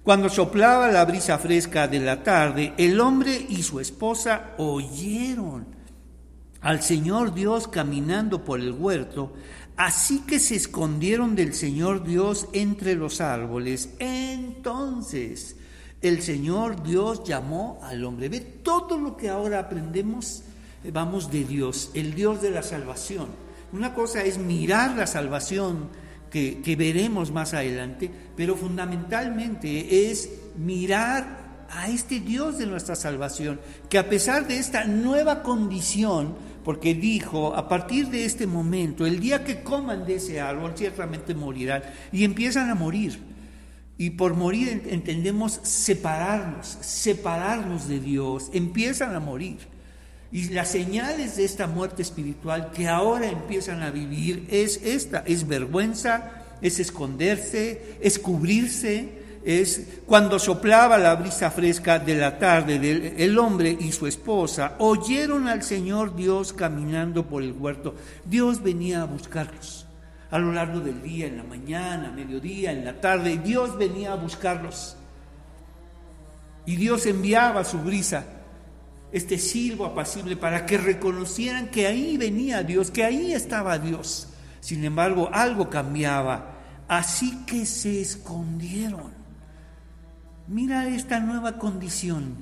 [0.02, 5.81] Cuando soplaba la brisa fresca de la tarde, el hombre y su esposa oyeron
[6.62, 9.34] al Señor Dios caminando por el huerto,
[9.76, 13.90] así que se escondieron del Señor Dios entre los árboles.
[14.00, 15.56] Entonces
[16.02, 18.30] el Señor Dios llamó al hombre.
[18.30, 20.44] Ve todo lo que ahora aprendemos,
[20.84, 23.28] eh, vamos de Dios, el Dios de la salvación.
[23.72, 25.90] Una cosa es mirar la salvación
[26.32, 33.98] que, veremos más adelante, pero fundamentalmente es mirar a este Dios de nuestra salvación, que
[33.98, 39.44] a pesar de esta nueva condición, porque dijo, a partir de este momento, el día
[39.44, 43.20] que coman de ese árbol, ciertamente morirán, y empiezan a morir.
[43.98, 49.58] Y por morir entendemos separarnos, separarnos de Dios, empiezan a morir.
[50.32, 55.48] Y las señales de esta muerte espiritual que ahora empiezan a vivir es esta, es
[55.48, 63.38] vergüenza, es esconderse, es cubrirse, es cuando soplaba la brisa fresca de la tarde, el
[63.40, 67.96] hombre y su esposa oyeron al Señor Dios caminando por el huerto.
[68.26, 69.88] Dios venía a buscarlos
[70.32, 73.38] a lo largo del día, en la mañana, mediodía, en la tarde.
[73.44, 74.96] Dios venía a buscarlos.
[76.66, 78.26] Y Dios enviaba su brisa
[79.12, 84.30] este silbo apacible para que reconocieran que ahí venía Dios, que ahí estaba Dios.
[84.62, 86.56] Sin embargo, algo cambiaba,
[86.88, 89.21] así que se escondieron.
[90.48, 92.36] Mira esta nueva condición,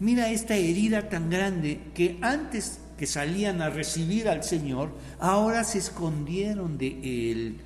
[0.00, 5.78] mira esta herida tan grande que antes que salían a recibir al Señor, ahora se
[5.78, 7.60] escondieron de Él.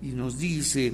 [0.00, 0.92] Y nos dice,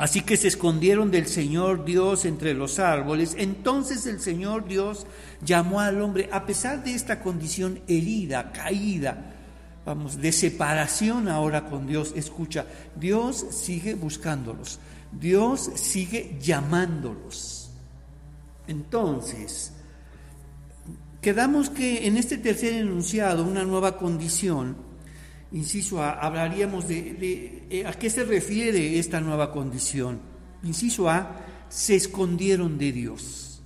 [0.00, 3.34] Así que se escondieron del Señor Dios entre los árboles.
[3.36, 5.06] Entonces el Señor Dios
[5.44, 9.34] llamó al hombre, a pesar de esta condición herida, caída,
[9.84, 12.14] vamos, de separación ahora con Dios.
[12.16, 12.64] Escucha,
[12.96, 14.78] Dios sigue buscándolos,
[15.12, 17.59] Dios sigue llamándolos.
[18.70, 19.72] Entonces,
[21.20, 24.76] quedamos que en este tercer enunciado, una nueva condición,
[25.50, 30.20] Inciso A, hablaríamos de, eh, a qué se refiere esta nueva condición.
[30.62, 33.60] Inciso A, se escondieron de Dios.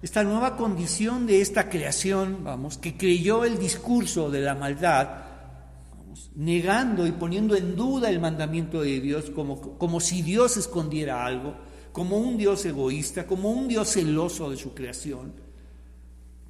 [0.00, 5.24] Esta nueva condición de esta creación, vamos, que creyó el discurso de la maldad,
[6.34, 11.65] negando y poniendo en duda el mandamiento de Dios, como, como si Dios escondiera algo,
[11.96, 15.32] como un Dios egoísta, como un Dios celoso de su creación,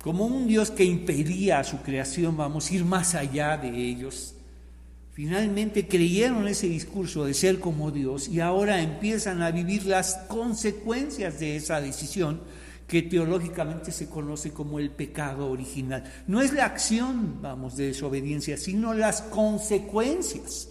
[0.03, 4.35] como un Dios que impedía a su creación, vamos, ir más allá de ellos.
[5.13, 11.39] Finalmente creyeron ese discurso de ser como Dios y ahora empiezan a vivir las consecuencias
[11.39, 12.41] de esa decisión
[12.89, 16.03] que teológicamente se conoce como el pecado original.
[16.27, 20.71] No es la acción, vamos, de desobediencia, sino las consecuencias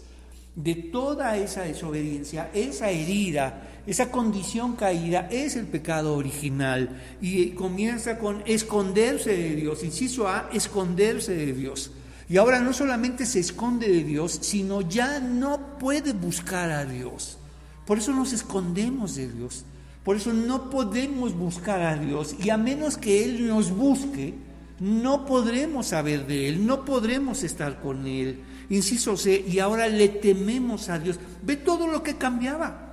[0.53, 8.17] de toda esa desobediencia, esa herida, esa condición caída es el pecado original y comienza
[8.17, 11.91] con esconderse de Dios, inciso A, esconderse de Dios.
[12.27, 17.37] Y ahora no solamente se esconde de Dios, sino ya no puede buscar a Dios.
[17.85, 19.63] Por eso nos escondemos de Dios.
[20.03, 22.35] Por eso no podemos buscar a Dios.
[22.43, 24.33] Y a menos que Él nos busque,
[24.79, 28.41] no podremos saber de Él, no podremos estar con Él.
[28.69, 31.19] Inciso C, y ahora le tememos a Dios.
[31.43, 32.84] Ve todo lo que cambiaba.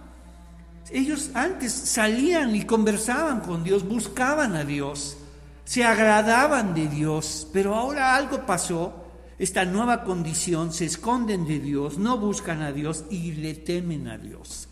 [0.93, 5.17] Ellos antes salían y conversaban con Dios, buscaban a Dios,
[5.65, 9.03] se agradaban de Dios, pero ahora algo pasó
[9.39, 14.19] esta nueva condición, se esconden de Dios, no buscan a Dios y le temen a
[14.19, 14.69] Dios.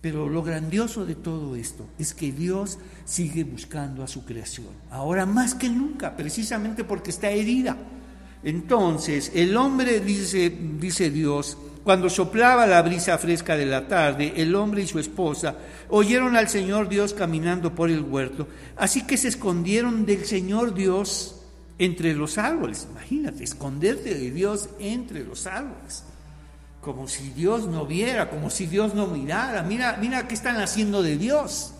[0.00, 5.26] Pero lo grandioso de todo esto es que Dios sigue buscando a su creación, ahora
[5.26, 7.76] más que nunca, precisamente porque está herida.
[8.44, 14.54] Entonces, el hombre, dice, dice Dios, cuando soplaba la brisa fresca de la tarde, el
[14.54, 15.56] hombre y su esposa
[15.88, 21.40] oyeron al Señor Dios caminando por el huerto, así que se escondieron del Señor Dios
[21.78, 22.86] entre los árboles.
[22.88, 26.04] Imagínate, esconderte de Dios entre los árboles.
[26.80, 29.62] Como si Dios no viera, como si Dios no mirara.
[29.62, 31.72] Mira, mira qué están haciendo de Dios.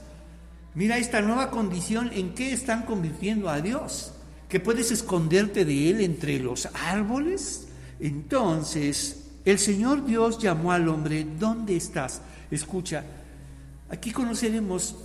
[0.75, 4.13] Mira esta nueva condición en qué están convirtiendo a Dios.
[4.49, 7.69] Que puedes esconderte de Él entre los árboles.
[8.01, 12.23] Entonces, el Señor Dios llamó al hombre, ¿dónde estás?
[12.51, 13.05] Escucha,
[13.91, 14.97] aquí conoceremos,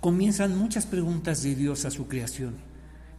[0.00, 2.56] comienzan muchas preguntas de Dios a su creación.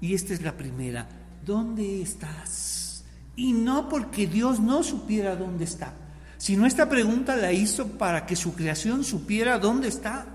[0.01, 1.07] Y esta es la primera.
[1.45, 3.03] ¿Dónde estás?
[3.35, 5.93] Y no porque Dios no supiera dónde está,
[6.37, 10.25] sino esta pregunta la hizo para que su creación supiera dónde está.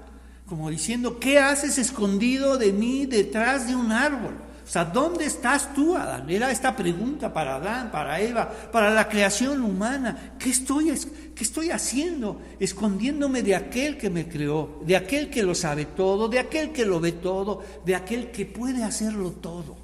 [0.47, 4.35] Como diciendo, ¿qué haces escondido de mí detrás de un árbol?
[4.65, 6.29] O sea, ¿dónde estás tú, Adán?
[6.31, 10.37] Era esta pregunta para Adán, para Eva, para la creación humana.
[10.39, 10.91] ¿Qué estoy,
[11.35, 12.41] qué estoy haciendo?
[12.59, 16.87] Escondiéndome de aquel que me creó, de aquel que lo sabe todo, de aquel que
[16.87, 19.77] lo ve todo, de aquel que puede hacerlo todo,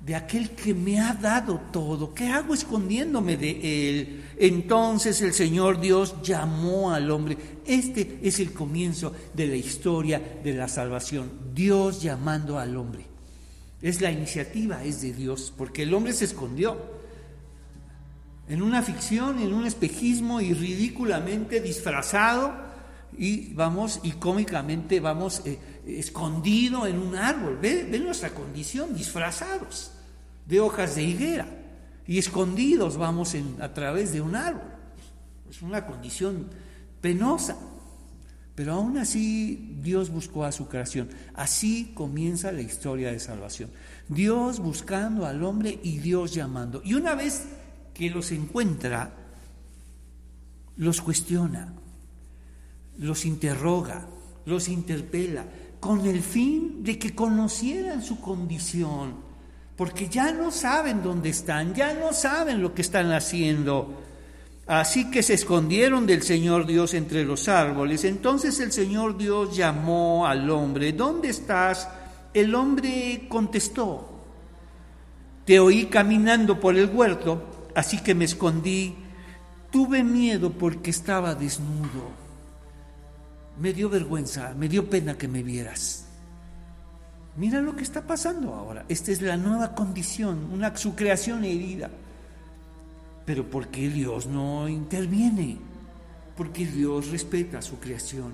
[0.00, 2.14] de aquel que me ha dado todo.
[2.14, 4.24] ¿Qué hago escondiéndome de él?
[4.38, 7.36] Entonces el Señor Dios llamó al hombre.
[7.66, 11.30] Este es el comienzo de la historia de la salvación.
[11.54, 13.11] Dios llamando al hombre.
[13.82, 16.78] Es la iniciativa, es de Dios, porque el hombre se escondió
[18.48, 22.54] en una ficción, en un espejismo y ridículamente disfrazado
[23.16, 27.58] y vamos y cómicamente vamos eh, escondido en un árbol.
[27.60, 29.92] Ve, ve nuestra condición, disfrazados
[30.46, 31.46] de hojas de higuera
[32.06, 34.70] y escondidos vamos en, a través de un árbol.
[35.48, 36.48] Es una condición
[37.00, 37.56] penosa.
[38.54, 41.08] Pero aún así Dios buscó a su creación.
[41.34, 43.70] Así comienza la historia de salvación.
[44.08, 46.82] Dios buscando al hombre y Dios llamando.
[46.84, 47.46] Y una vez
[47.94, 49.14] que los encuentra,
[50.76, 51.72] los cuestiona,
[52.98, 54.06] los interroga,
[54.44, 55.46] los interpela,
[55.80, 59.14] con el fin de que conocieran su condición,
[59.76, 64.00] porque ya no saben dónde están, ya no saben lo que están haciendo.
[64.72, 68.04] Así que se escondieron del Señor Dios entre los árboles.
[68.04, 71.90] Entonces el Señor Dios llamó al hombre, ¿dónde estás?
[72.32, 74.24] El hombre contestó,
[75.44, 78.96] te oí caminando por el huerto, así que me escondí.
[79.70, 82.10] Tuve miedo porque estaba desnudo.
[83.58, 86.06] Me dio vergüenza, me dio pena que me vieras.
[87.36, 88.86] Mira lo que está pasando ahora.
[88.88, 91.90] Esta es la nueva condición, una su creación herida.
[93.24, 95.58] Pero ¿por qué Dios no interviene?
[96.36, 98.32] Porque Dios respeta su creación.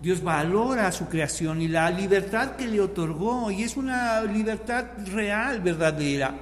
[0.00, 5.60] Dios valora su creación y la libertad que le otorgó, y es una libertad real,
[5.60, 6.34] verdadera.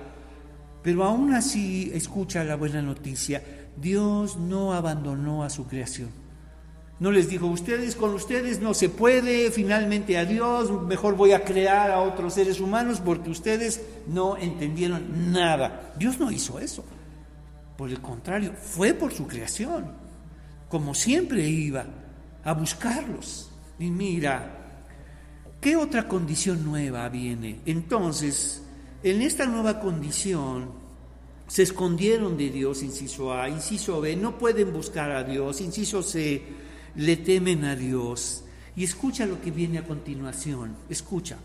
[0.83, 3.43] Pero aún así, escucha la buena noticia,
[3.77, 6.11] Dios no abandonó a su creación.
[7.01, 11.45] No les dijo, ustedes con ustedes no se puede, finalmente a Dios, mejor voy a
[11.45, 15.93] crear a otros seres humanos porque ustedes no entendieron nada.
[15.99, 16.85] Dios no hizo eso.
[17.77, 19.93] Por el contrario, fue por su creación,
[20.69, 21.85] como siempre iba
[22.45, 23.51] a buscarlos.
[23.79, 24.81] Y mira,
[25.61, 27.61] ¿qué otra condición nueva viene?
[27.67, 28.63] Entonces,
[29.03, 30.71] en esta nueva condición,
[31.47, 36.43] se escondieron de Dios, inciso A, inciso B, no pueden buscar a Dios, inciso C,
[36.95, 38.45] le temen a Dios.
[38.77, 41.37] Y escucha lo que viene a continuación, escucha.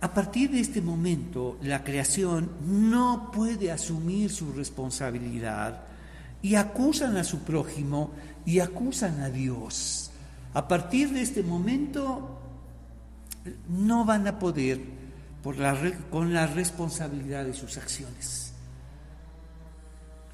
[0.00, 5.82] A partir de este momento, la creación no puede asumir su responsabilidad
[6.40, 8.12] y acusan a su prójimo
[8.46, 10.12] y acusan a Dios.
[10.54, 12.38] A partir de este momento,
[13.68, 14.80] no van a poder
[16.10, 18.52] con la responsabilidad de sus acciones.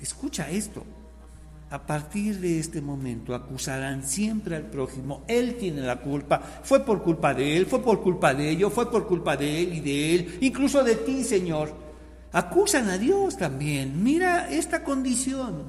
[0.00, 0.84] Escucha esto
[1.74, 7.02] a partir de este momento acusarán siempre al prójimo, él tiene la culpa, fue por
[7.02, 10.14] culpa de él, fue por culpa de ello, fue por culpa de él y de
[10.14, 11.74] él, incluso de ti, Señor.
[12.30, 14.04] Acusan a Dios también.
[14.04, 15.64] Mira esta condición,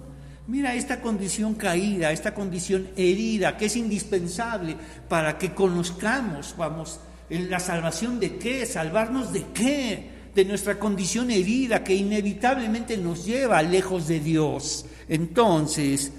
[0.45, 4.77] mira esta condición caída, esta condición herida, que es indispensable
[5.09, 6.99] para que conozcamos, vamos,
[7.31, 13.25] en la salvación de qué, salvarnos de qué, de nuestra condición herida que inevitablemente nos
[13.25, 14.85] lleva lejos de Dios.
[15.07, 16.11] Entonces,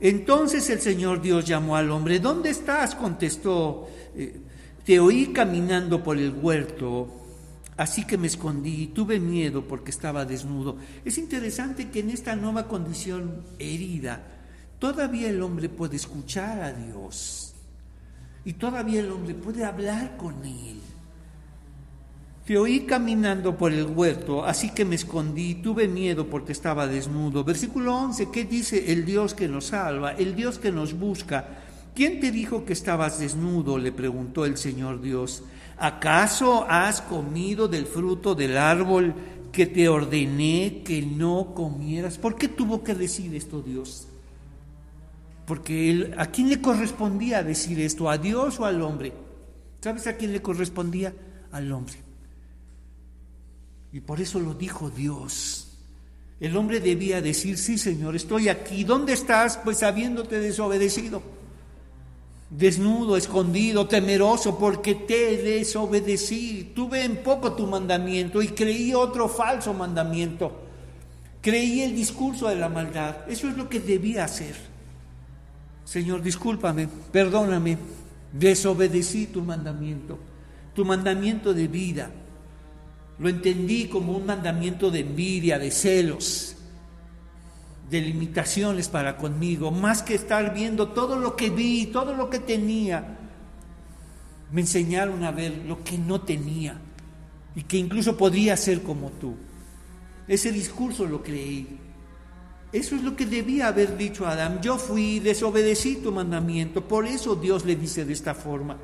[0.00, 2.94] entonces el Señor Dios llamó al hombre, ¿dónde estás?
[2.94, 4.40] contestó, eh,
[4.84, 7.08] te oí caminando por el huerto,
[7.76, 10.78] así que me escondí, tuve miedo porque estaba desnudo.
[11.04, 14.22] Es interesante que en esta nueva condición herida,
[14.78, 17.54] todavía el hombre puede escuchar a Dios
[18.46, 20.80] y todavía el hombre puede hablar con Él.
[22.44, 27.44] Te oí caminando por el huerto, así que me escondí, tuve miedo porque estaba desnudo.
[27.44, 31.46] Versículo 11, ¿qué dice el Dios que nos salva, el Dios que nos busca?
[31.94, 33.78] ¿Quién te dijo que estabas desnudo?
[33.78, 35.44] le preguntó el Señor Dios.
[35.82, 39.14] ¿acaso has comido del fruto del árbol
[39.50, 42.18] que te ordené que no comieras?
[42.18, 44.06] ¿Por qué tuvo que decir esto Dios?
[45.44, 48.08] Porque él, ¿a quién le correspondía decir esto?
[48.08, 49.12] ¿A Dios o al hombre?
[49.80, 51.12] ¿Sabes a quién le correspondía?
[51.50, 52.01] Al hombre.
[53.92, 55.68] Y por eso lo dijo Dios.
[56.40, 58.84] El hombre debía decir, sí Señor, estoy aquí.
[58.84, 59.58] ¿Dónde estás?
[59.58, 61.22] Pues habiéndote desobedecido.
[62.50, 66.72] Desnudo, escondido, temeroso, porque te desobedecí.
[66.74, 70.62] Tuve en poco tu mandamiento y creí otro falso mandamiento.
[71.40, 73.28] Creí el discurso de la maldad.
[73.28, 74.54] Eso es lo que debía hacer.
[75.84, 77.78] Señor, discúlpame, perdóname.
[78.32, 80.18] Desobedecí tu mandamiento,
[80.74, 82.10] tu mandamiento de vida
[83.18, 86.56] lo entendí como un mandamiento de envidia, de celos,
[87.90, 92.38] de limitaciones para conmigo, más que estar viendo todo lo que vi, todo lo que
[92.38, 93.18] tenía.
[94.50, 96.80] Me enseñaron a ver lo que no tenía
[97.54, 99.34] y que incluso podría ser como tú.
[100.26, 101.78] Ese discurso lo creí.
[102.72, 104.60] Eso es lo que debía haber dicho Adán.
[104.62, 106.88] Yo fui, desobedecí tu mandamiento.
[106.88, 108.78] Por eso Dios le dice de esta forma.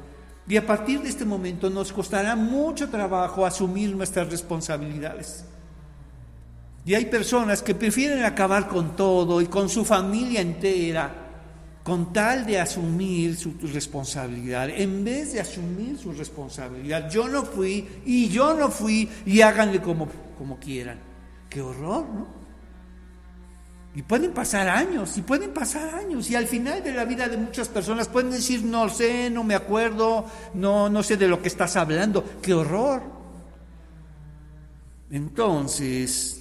[0.49, 5.45] Y a partir de este momento nos costará mucho trabajo asumir nuestras responsabilidades.
[6.87, 11.29] Y hay personas que prefieren acabar con todo y con su familia entera
[11.89, 17.11] con tal de asumir su responsabilidad, en vez de asumir su responsabilidad.
[17.11, 20.99] Yo no fui y yo no fui y háganle como, como quieran.
[21.49, 22.38] Qué horror, ¿no?
[23.99, 27.37] Y pueden pasar años, y pueden pasar años, y al final de la vida de
[27.37, 30.25] muchas personas pueden decir, no sé, no me acuerdo,
[30.55, 33.03] no, no sé de lo que estás hablando, qué horror.
[35.11, 36.41] Entonces,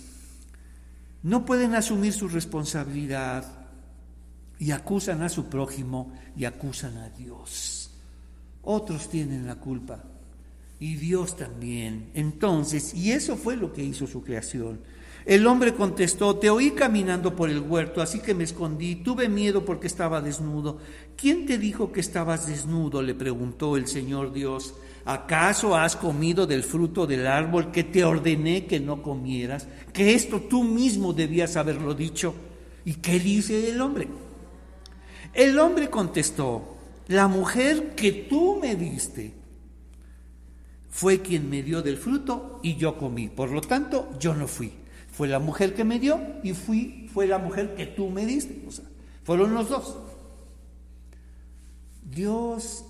[1.24, 3.44] no pueden asumir su responsabilidad
[4.60, 7.90] y acusan a su prójimo y acusan a Dios.
[8.62, 10.04] Otros tienen la culpa
[10.80, 12.12] y Dios también.
[12.14, 14.80] Entonces, y eso fue lo que hizo su creación.
[15.28, 19.66] El hombre contestó, te oí caminando por el huerto, así que me escondí, tuve miedo
[19.66, 20.78] porque estaba desnudo.
[21.18, 23.02] ¿Quién te dijo que estabas desnudo?
[23.02, 24.74] le preguntó el Señor Dios.
[25.04, 29.68] ¿Acaso has comido del fruto del árbol que te ordené que no comieras?
[29.92, 32.34] Que esto tú mismo debías haberlo dicho.
[32.86, 34.08] ¿Y qué dice el hombre?
[35.34, 36.78] El hombre contestó,
[37.10, 39.34] la mujer que tú me diste
[40.90, 43.28] fue quien me dio del fruto y yo comí.
[43.28, 44.87] Por lo tanto, yo no fui.
[45.18, 48.64] Fue la mujer que me dio y fui, fue la mujer que tú me diste.
[48.68, 48.86] O sea,
[49.24, 49.98] fueron los dos.
[52.04, 52.86] Dios,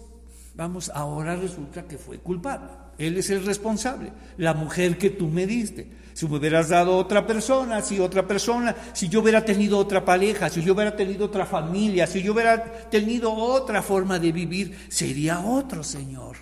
[0.53, 2.67] vamos, ahora resulta que fue culpable.
[2.97, 4.11] Él es el responsable.
[4.35, 5.89] La mujer que tú me diste.
[6.11, 10.49] Si me hubieras dado otra persona, si otra persona, si yo hubiera tenido otra pareja,
[10.49, 15.39] si yo hubiera tenido otra familia, si yo hubiera tenido otra forma de vivir, sería
[15.39, 16.35] otro, Señor.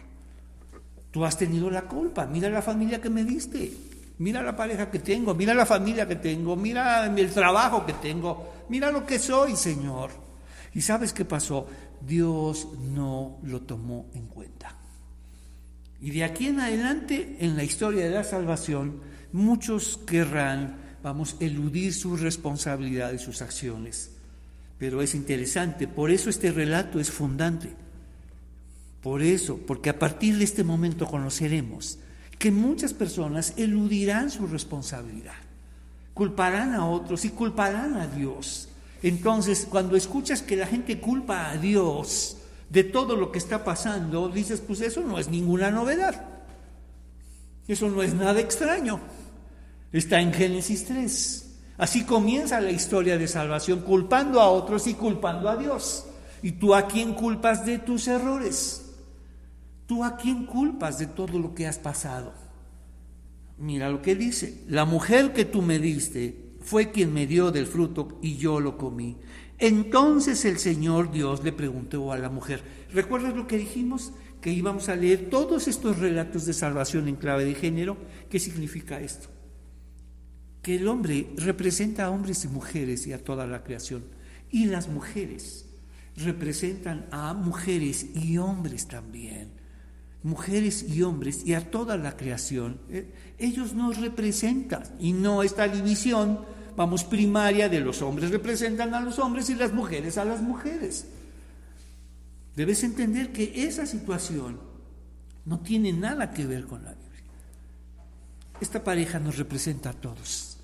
[1.12, 2.26] Tú has tenido la culpa.
[2.26, 3.72] Mira la familia que me diste.
[4.18, 8.66] Mira la pareja que tengo, mira la familia que tengo, mira el trabajo que tengo,
[8.70, 10.12] mira lo que soy, Señor.
[10.74, 11.68] ¿Y sabes qué pasó?
[12.02, 14.76] Dios no lo tomó en cuenta.
[16.02, 19.02] Y de aquí en adelante, en la historia de la salvación,
[19.32, 24.12] muchos querrán, vamos, eludir su responsabilidad y sus acciones.
[24.78, 27.74] Pero es interesante, por eso este relato es fundante.
[29.02, 32.00] Por eso, porque a partir de este momento conoceremos
[32.38, 35.36] que muchas personas eludirán su responsabilidad,
[36.14, 38.70] culparán a otros y culparán a Dios.
[39.02, 42.38] Entonces, cuando escuchas que la gente culpa a Dios
[42.70, 46.26] de todo lo que está pasando, dices, pues eso no es ninguna novedad.
[47.68, 49.00] Eso no es nada extraño.
[49.92, 51.46] Está en Génesis 3.
[51.78, 56.06] Así comienza la historia de salvación, culpando a otros y culpando a Dios.
[56.42, 58.85] ¿Y tú a quién culpas de tus errores?
[59.88, 62.34] ¿Tú a quién culpas de todo lo que has pasado?
[63.58, 67.68] Mira lo que dice, la mujer que tú me diste fue quien me dio del
[67.68, 69.18] fruto y yo lo comí.
[69.60, 72.62] Entonces el Señor Dios le preguntó a la mujer,
[72.92, 74.12] ¿recuerdas lo que dijimos?
[74.42, 77.98] Que íbamos a leer todos estos relatos de salvación en clave de género.
[78.30, 79.30] ¿Qué significa esto?
[80.62, 84.04] Que el hombre representa a hombres y mujeres y a toda la creación.
[84.50, 85.68] Y las mujeres
[86.18, 89.65] representan a mujeres y hombres también
[90.26, 92.80] mujeres y hombres y a toda la creación.
[92.90, 96.40] Eh, ellos nos representan y no esta división,
[96.76, 101.06] vamos, primaria de los hombres representan a los hombres y las mujeres a las mujeres.
[102.56, 104.60] Debes entender que esa situación
[105.46, 107.06] no tiene nada que ver con la Biblia.
[108.60, 110.58] Esta pareja nos representa a todos.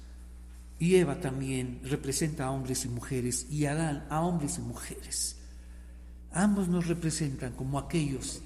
[0.79, 5.37] Y Eva también representa a hombres y mujeres y Adán a hombres y mujeres.
[6.31, 8.41] Ambos nos representan como aquellos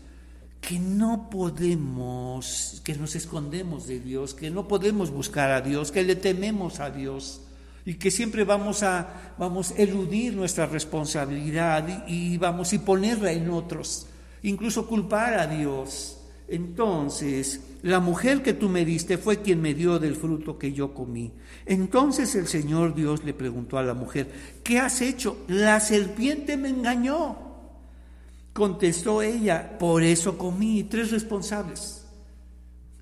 [0.68, 6.04] que no podemos, que nos escondemos de Dios, que no podemos buscar a Dios, que
[6.04, 7.42] le tememos a Dios
[7.86, 13.52] y que siempre vamos a vamos eludir nuestra responsabilidad y, y vamos a ponerla en
[13.52, 14.08] otros,
[14.42, 16.18] incluso culpar a Dios.
[16.48, 20.96] Entonces, la mujer que tú me diste fue quien me dio del fruto que yo
[20.96, 21.32] comí.
[21.68, 24.32] Entonces el Señor Dios le preguntó a la mujer,
[24.64, 25.38] ¿qué has hecho?
[25.48, 27.45] La serpiente me engañó.
[28.56, 30.86] Contestó ella, por eso comí.
[30.86, 32.06] Tres responsables,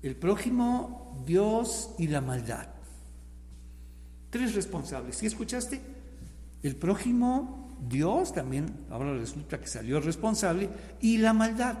[0.02, 2.66] el prójimo, Dios y la maldad.
[4.30, 5.14] Tres responsables.
[5.14, 5.80] ¿Sí escuchaste?
[6.60, 11.78] El prójimo, Dios también, ahora resulta que salió responsable, y la maldad.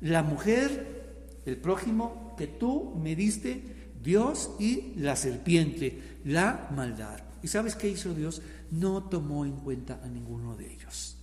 [0.00, 7.18] La mujer, el prójimo que tú me diste, Dios y la serpiente, la maldad.
[7.42, 8.42] ¿Y sabes qué hizo Dios?
[8.70, 11.16] No tomó en cuenta a ninguno de ellos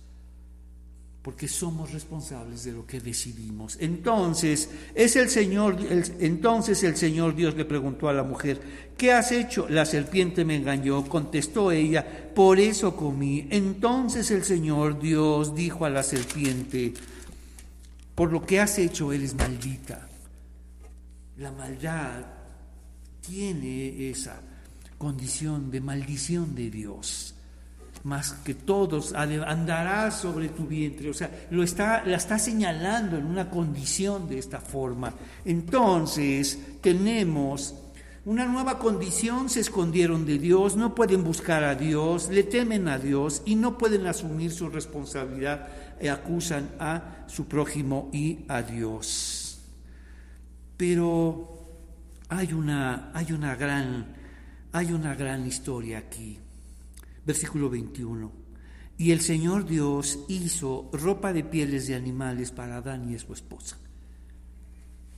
[1.30, 3.76] porque somos responsables de lo que decidimos.
[3.78, 5.78] Entonces, es el Señor,
[6.18, 8.60] entonces el Señor Dios le preguntó a la mujer,
[8.98, 9.68] ¿qué has hecho?
[9.68, 12.04] La serpiente me engañó, contestó ella,
[12.34, 13.46] por eso comí.
[13.50, 16.94] Entonces el Señor Dios dijo a la serpiente,
[18.16, 20.08] por lo que has hecho eres maldita.
[21.36, 22.26] La maldad
[23.20, 24.42] tiene esa
[24.98, 27.36] condición de maldición de Dios
[28.04, 31.10] más que todos, andarás sobre tu vientre.
[31.10, 35.12] O sea, lo está, la está señalando en una condición de esta forma.
[35.44, 37.74] Entonces, tenemos
[38.24, 42.98] una nueva condición, se escondieron de Dios, no pueden buscar a Dios, le temen a
[42.98, 45.68] Dios y no pueden asumir su responsabilidad
[46.00, 49.60] y acusan a su prójimo y a Dios.
[50.76, 51.60] Pero
[52.28, 54.16] hay una, hay una gran,
[54.72, 56.38] hay una gran historia aquí.
[57.30, 58.32] Versículo 21.
[58.98, 63.78] Y el Señor Dios hizo ropa de pieles de animales para Adán y su esposa.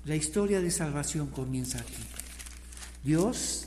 [0.05, 2.05] La historia de salvación comienza aquí.
[3.03, 3.67] Dios,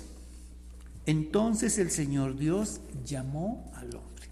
[1.08, 4.30] entonces el Señor Dios llamó al hombre.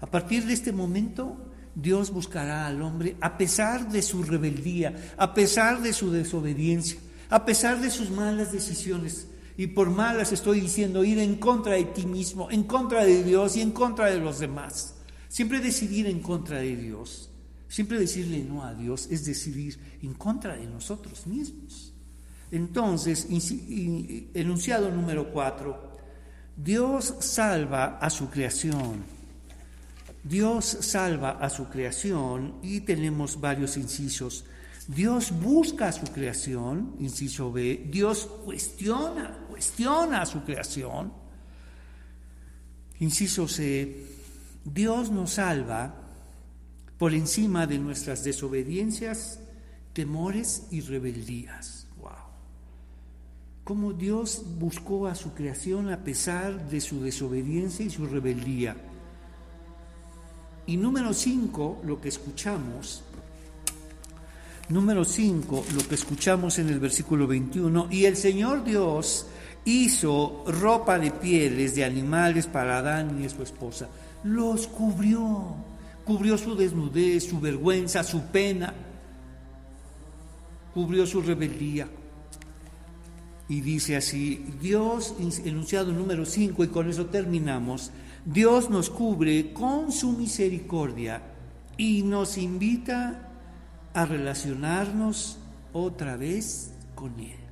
[0.00, 5.34] A partir de este momento, Dios buscará al hombre a pesar de su rebeldía, a
[5.34, 9.26] pesar de su desobediencia, a pesar de sus malas decisiones.
[9.56, 13.56] Y por malas estoy diciendo ir en contra de ti mismo, en contra de Dios
[13.56, 14.94] y en contra de los demás.
[15.28, 17.30] Siempre decidir en contra de Dios,
[17.68, 21.92] siempre decirle no a Dios es decidir en contra de nosotros mismos.
[22.50, 23.26] Entonces,
[24.34, 25.96] enunciado número cuatro,
[26.56, 29.02] Dios salva a su creación.
[30.22, 34.44] Dios salva a su creación y tenemos varios incisos.
[34.86, 41.12] Dios busca a su creación, inciso B, Dios cuestiona, cuestiona su creación.
[42.98, 44.04] Inciso C,
[44.64, 45.94] Dios nos salva
[46.98, 49.38] por encima de nuestras desobediencias,
[49.92, 51.86] temores y rebeldías.
[52.00, 52.10] Wow.
[53.62, 58.76] Cómo Dios buscó a su creación a pesar de su desobediencia y su rebeldía.
[60.66, 63.04] Y número cinco, lo que escuchamos,
[64.70, 69.26] Número 5, lo que escuchamos en el versículo 21, y el Señor Dios
[69.64, 73.88] hizo ropa de pieles de animales para Adán y su esposa.
[74.22, 75.54] Los cubrió,
[76.04, 78.74] cubrió su desnudez, su vergüenza, su pena,
[80.72, 81.88] cubrió su rebeldía.
[83.48, 87.90] Y dice así, Dios, enunciado número 5, y con eso terminamos,
[88.24, 91.20] Dios nos cubre con su misericordia
[91.76, 93.28] y nos invita
[93.92, 95.38] a relacionarnos
[95.74, 97.43] otra vez con Él.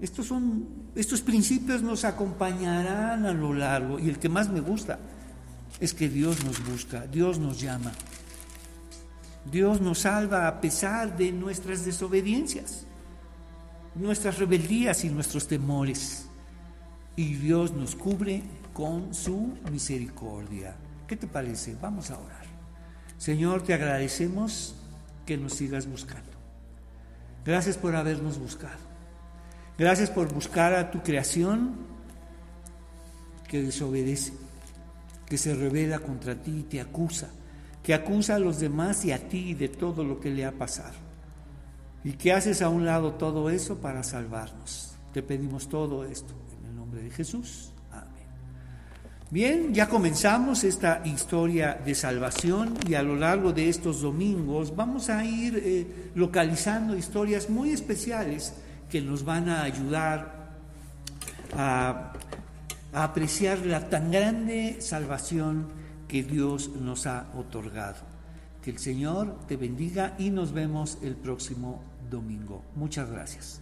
[0.00, 4.98] Estos, son, estos principios nos acompañarán a lo largo y el que más me gusta
[5.80, 7.92] es que Dios nos busca, Dios nos llama.
[9.50, 12.84] Dios nos salva a pesar de nuestras desobediencias,
[13.94, 16.26] nuestras rebeldías y nuestros temores.
[17.16, 18.42] Y Dios nos cubre
[18.72, 20.76] con su misericordia.
[21.06, 21.76] ¿Qué te parece?
[21.80, 22.46] Vamos a orar.
[23.16, 24.76] Señor, te agradecemos
[25.26, 26.30] que nos sigas buscando.
[27.44, 28.87] Gracias por habernos buscado.
[29.78, 31.76] Gracias por buscar a tu creación
[33.46, 34.32] que desobedece,
[35.24, 37.30] que se revela contra ti y te acusa,
[37.80, 40.96] que acusa a los demás y a ti de todo lo que le ha pasado.
[42.02, 44.96] Y que haces a un lado todo eso para salvarnos.
[45.12, 47.72] Te pedimos todo esto en el nombre de Jesús.
[49.30, 55.10] Bien, ya comenzamos esta historia de salvación y a lo largo de estos domingos vamos
[55.10, 58.54] a ir eh, localizando historias muy especiales
[58.90, 60.50] que nos van a ayudar
[61.56, 62.12] a,
[62.92, 65.68] a apreciar la tan grande salvación
[66.08, 67.98] que Dios nos ha otorgado.
[68.62, 72.64] Que el Señor te bendiga y nos vemos el próximo domingo.
[72.74, 73.60] Muchas gracias.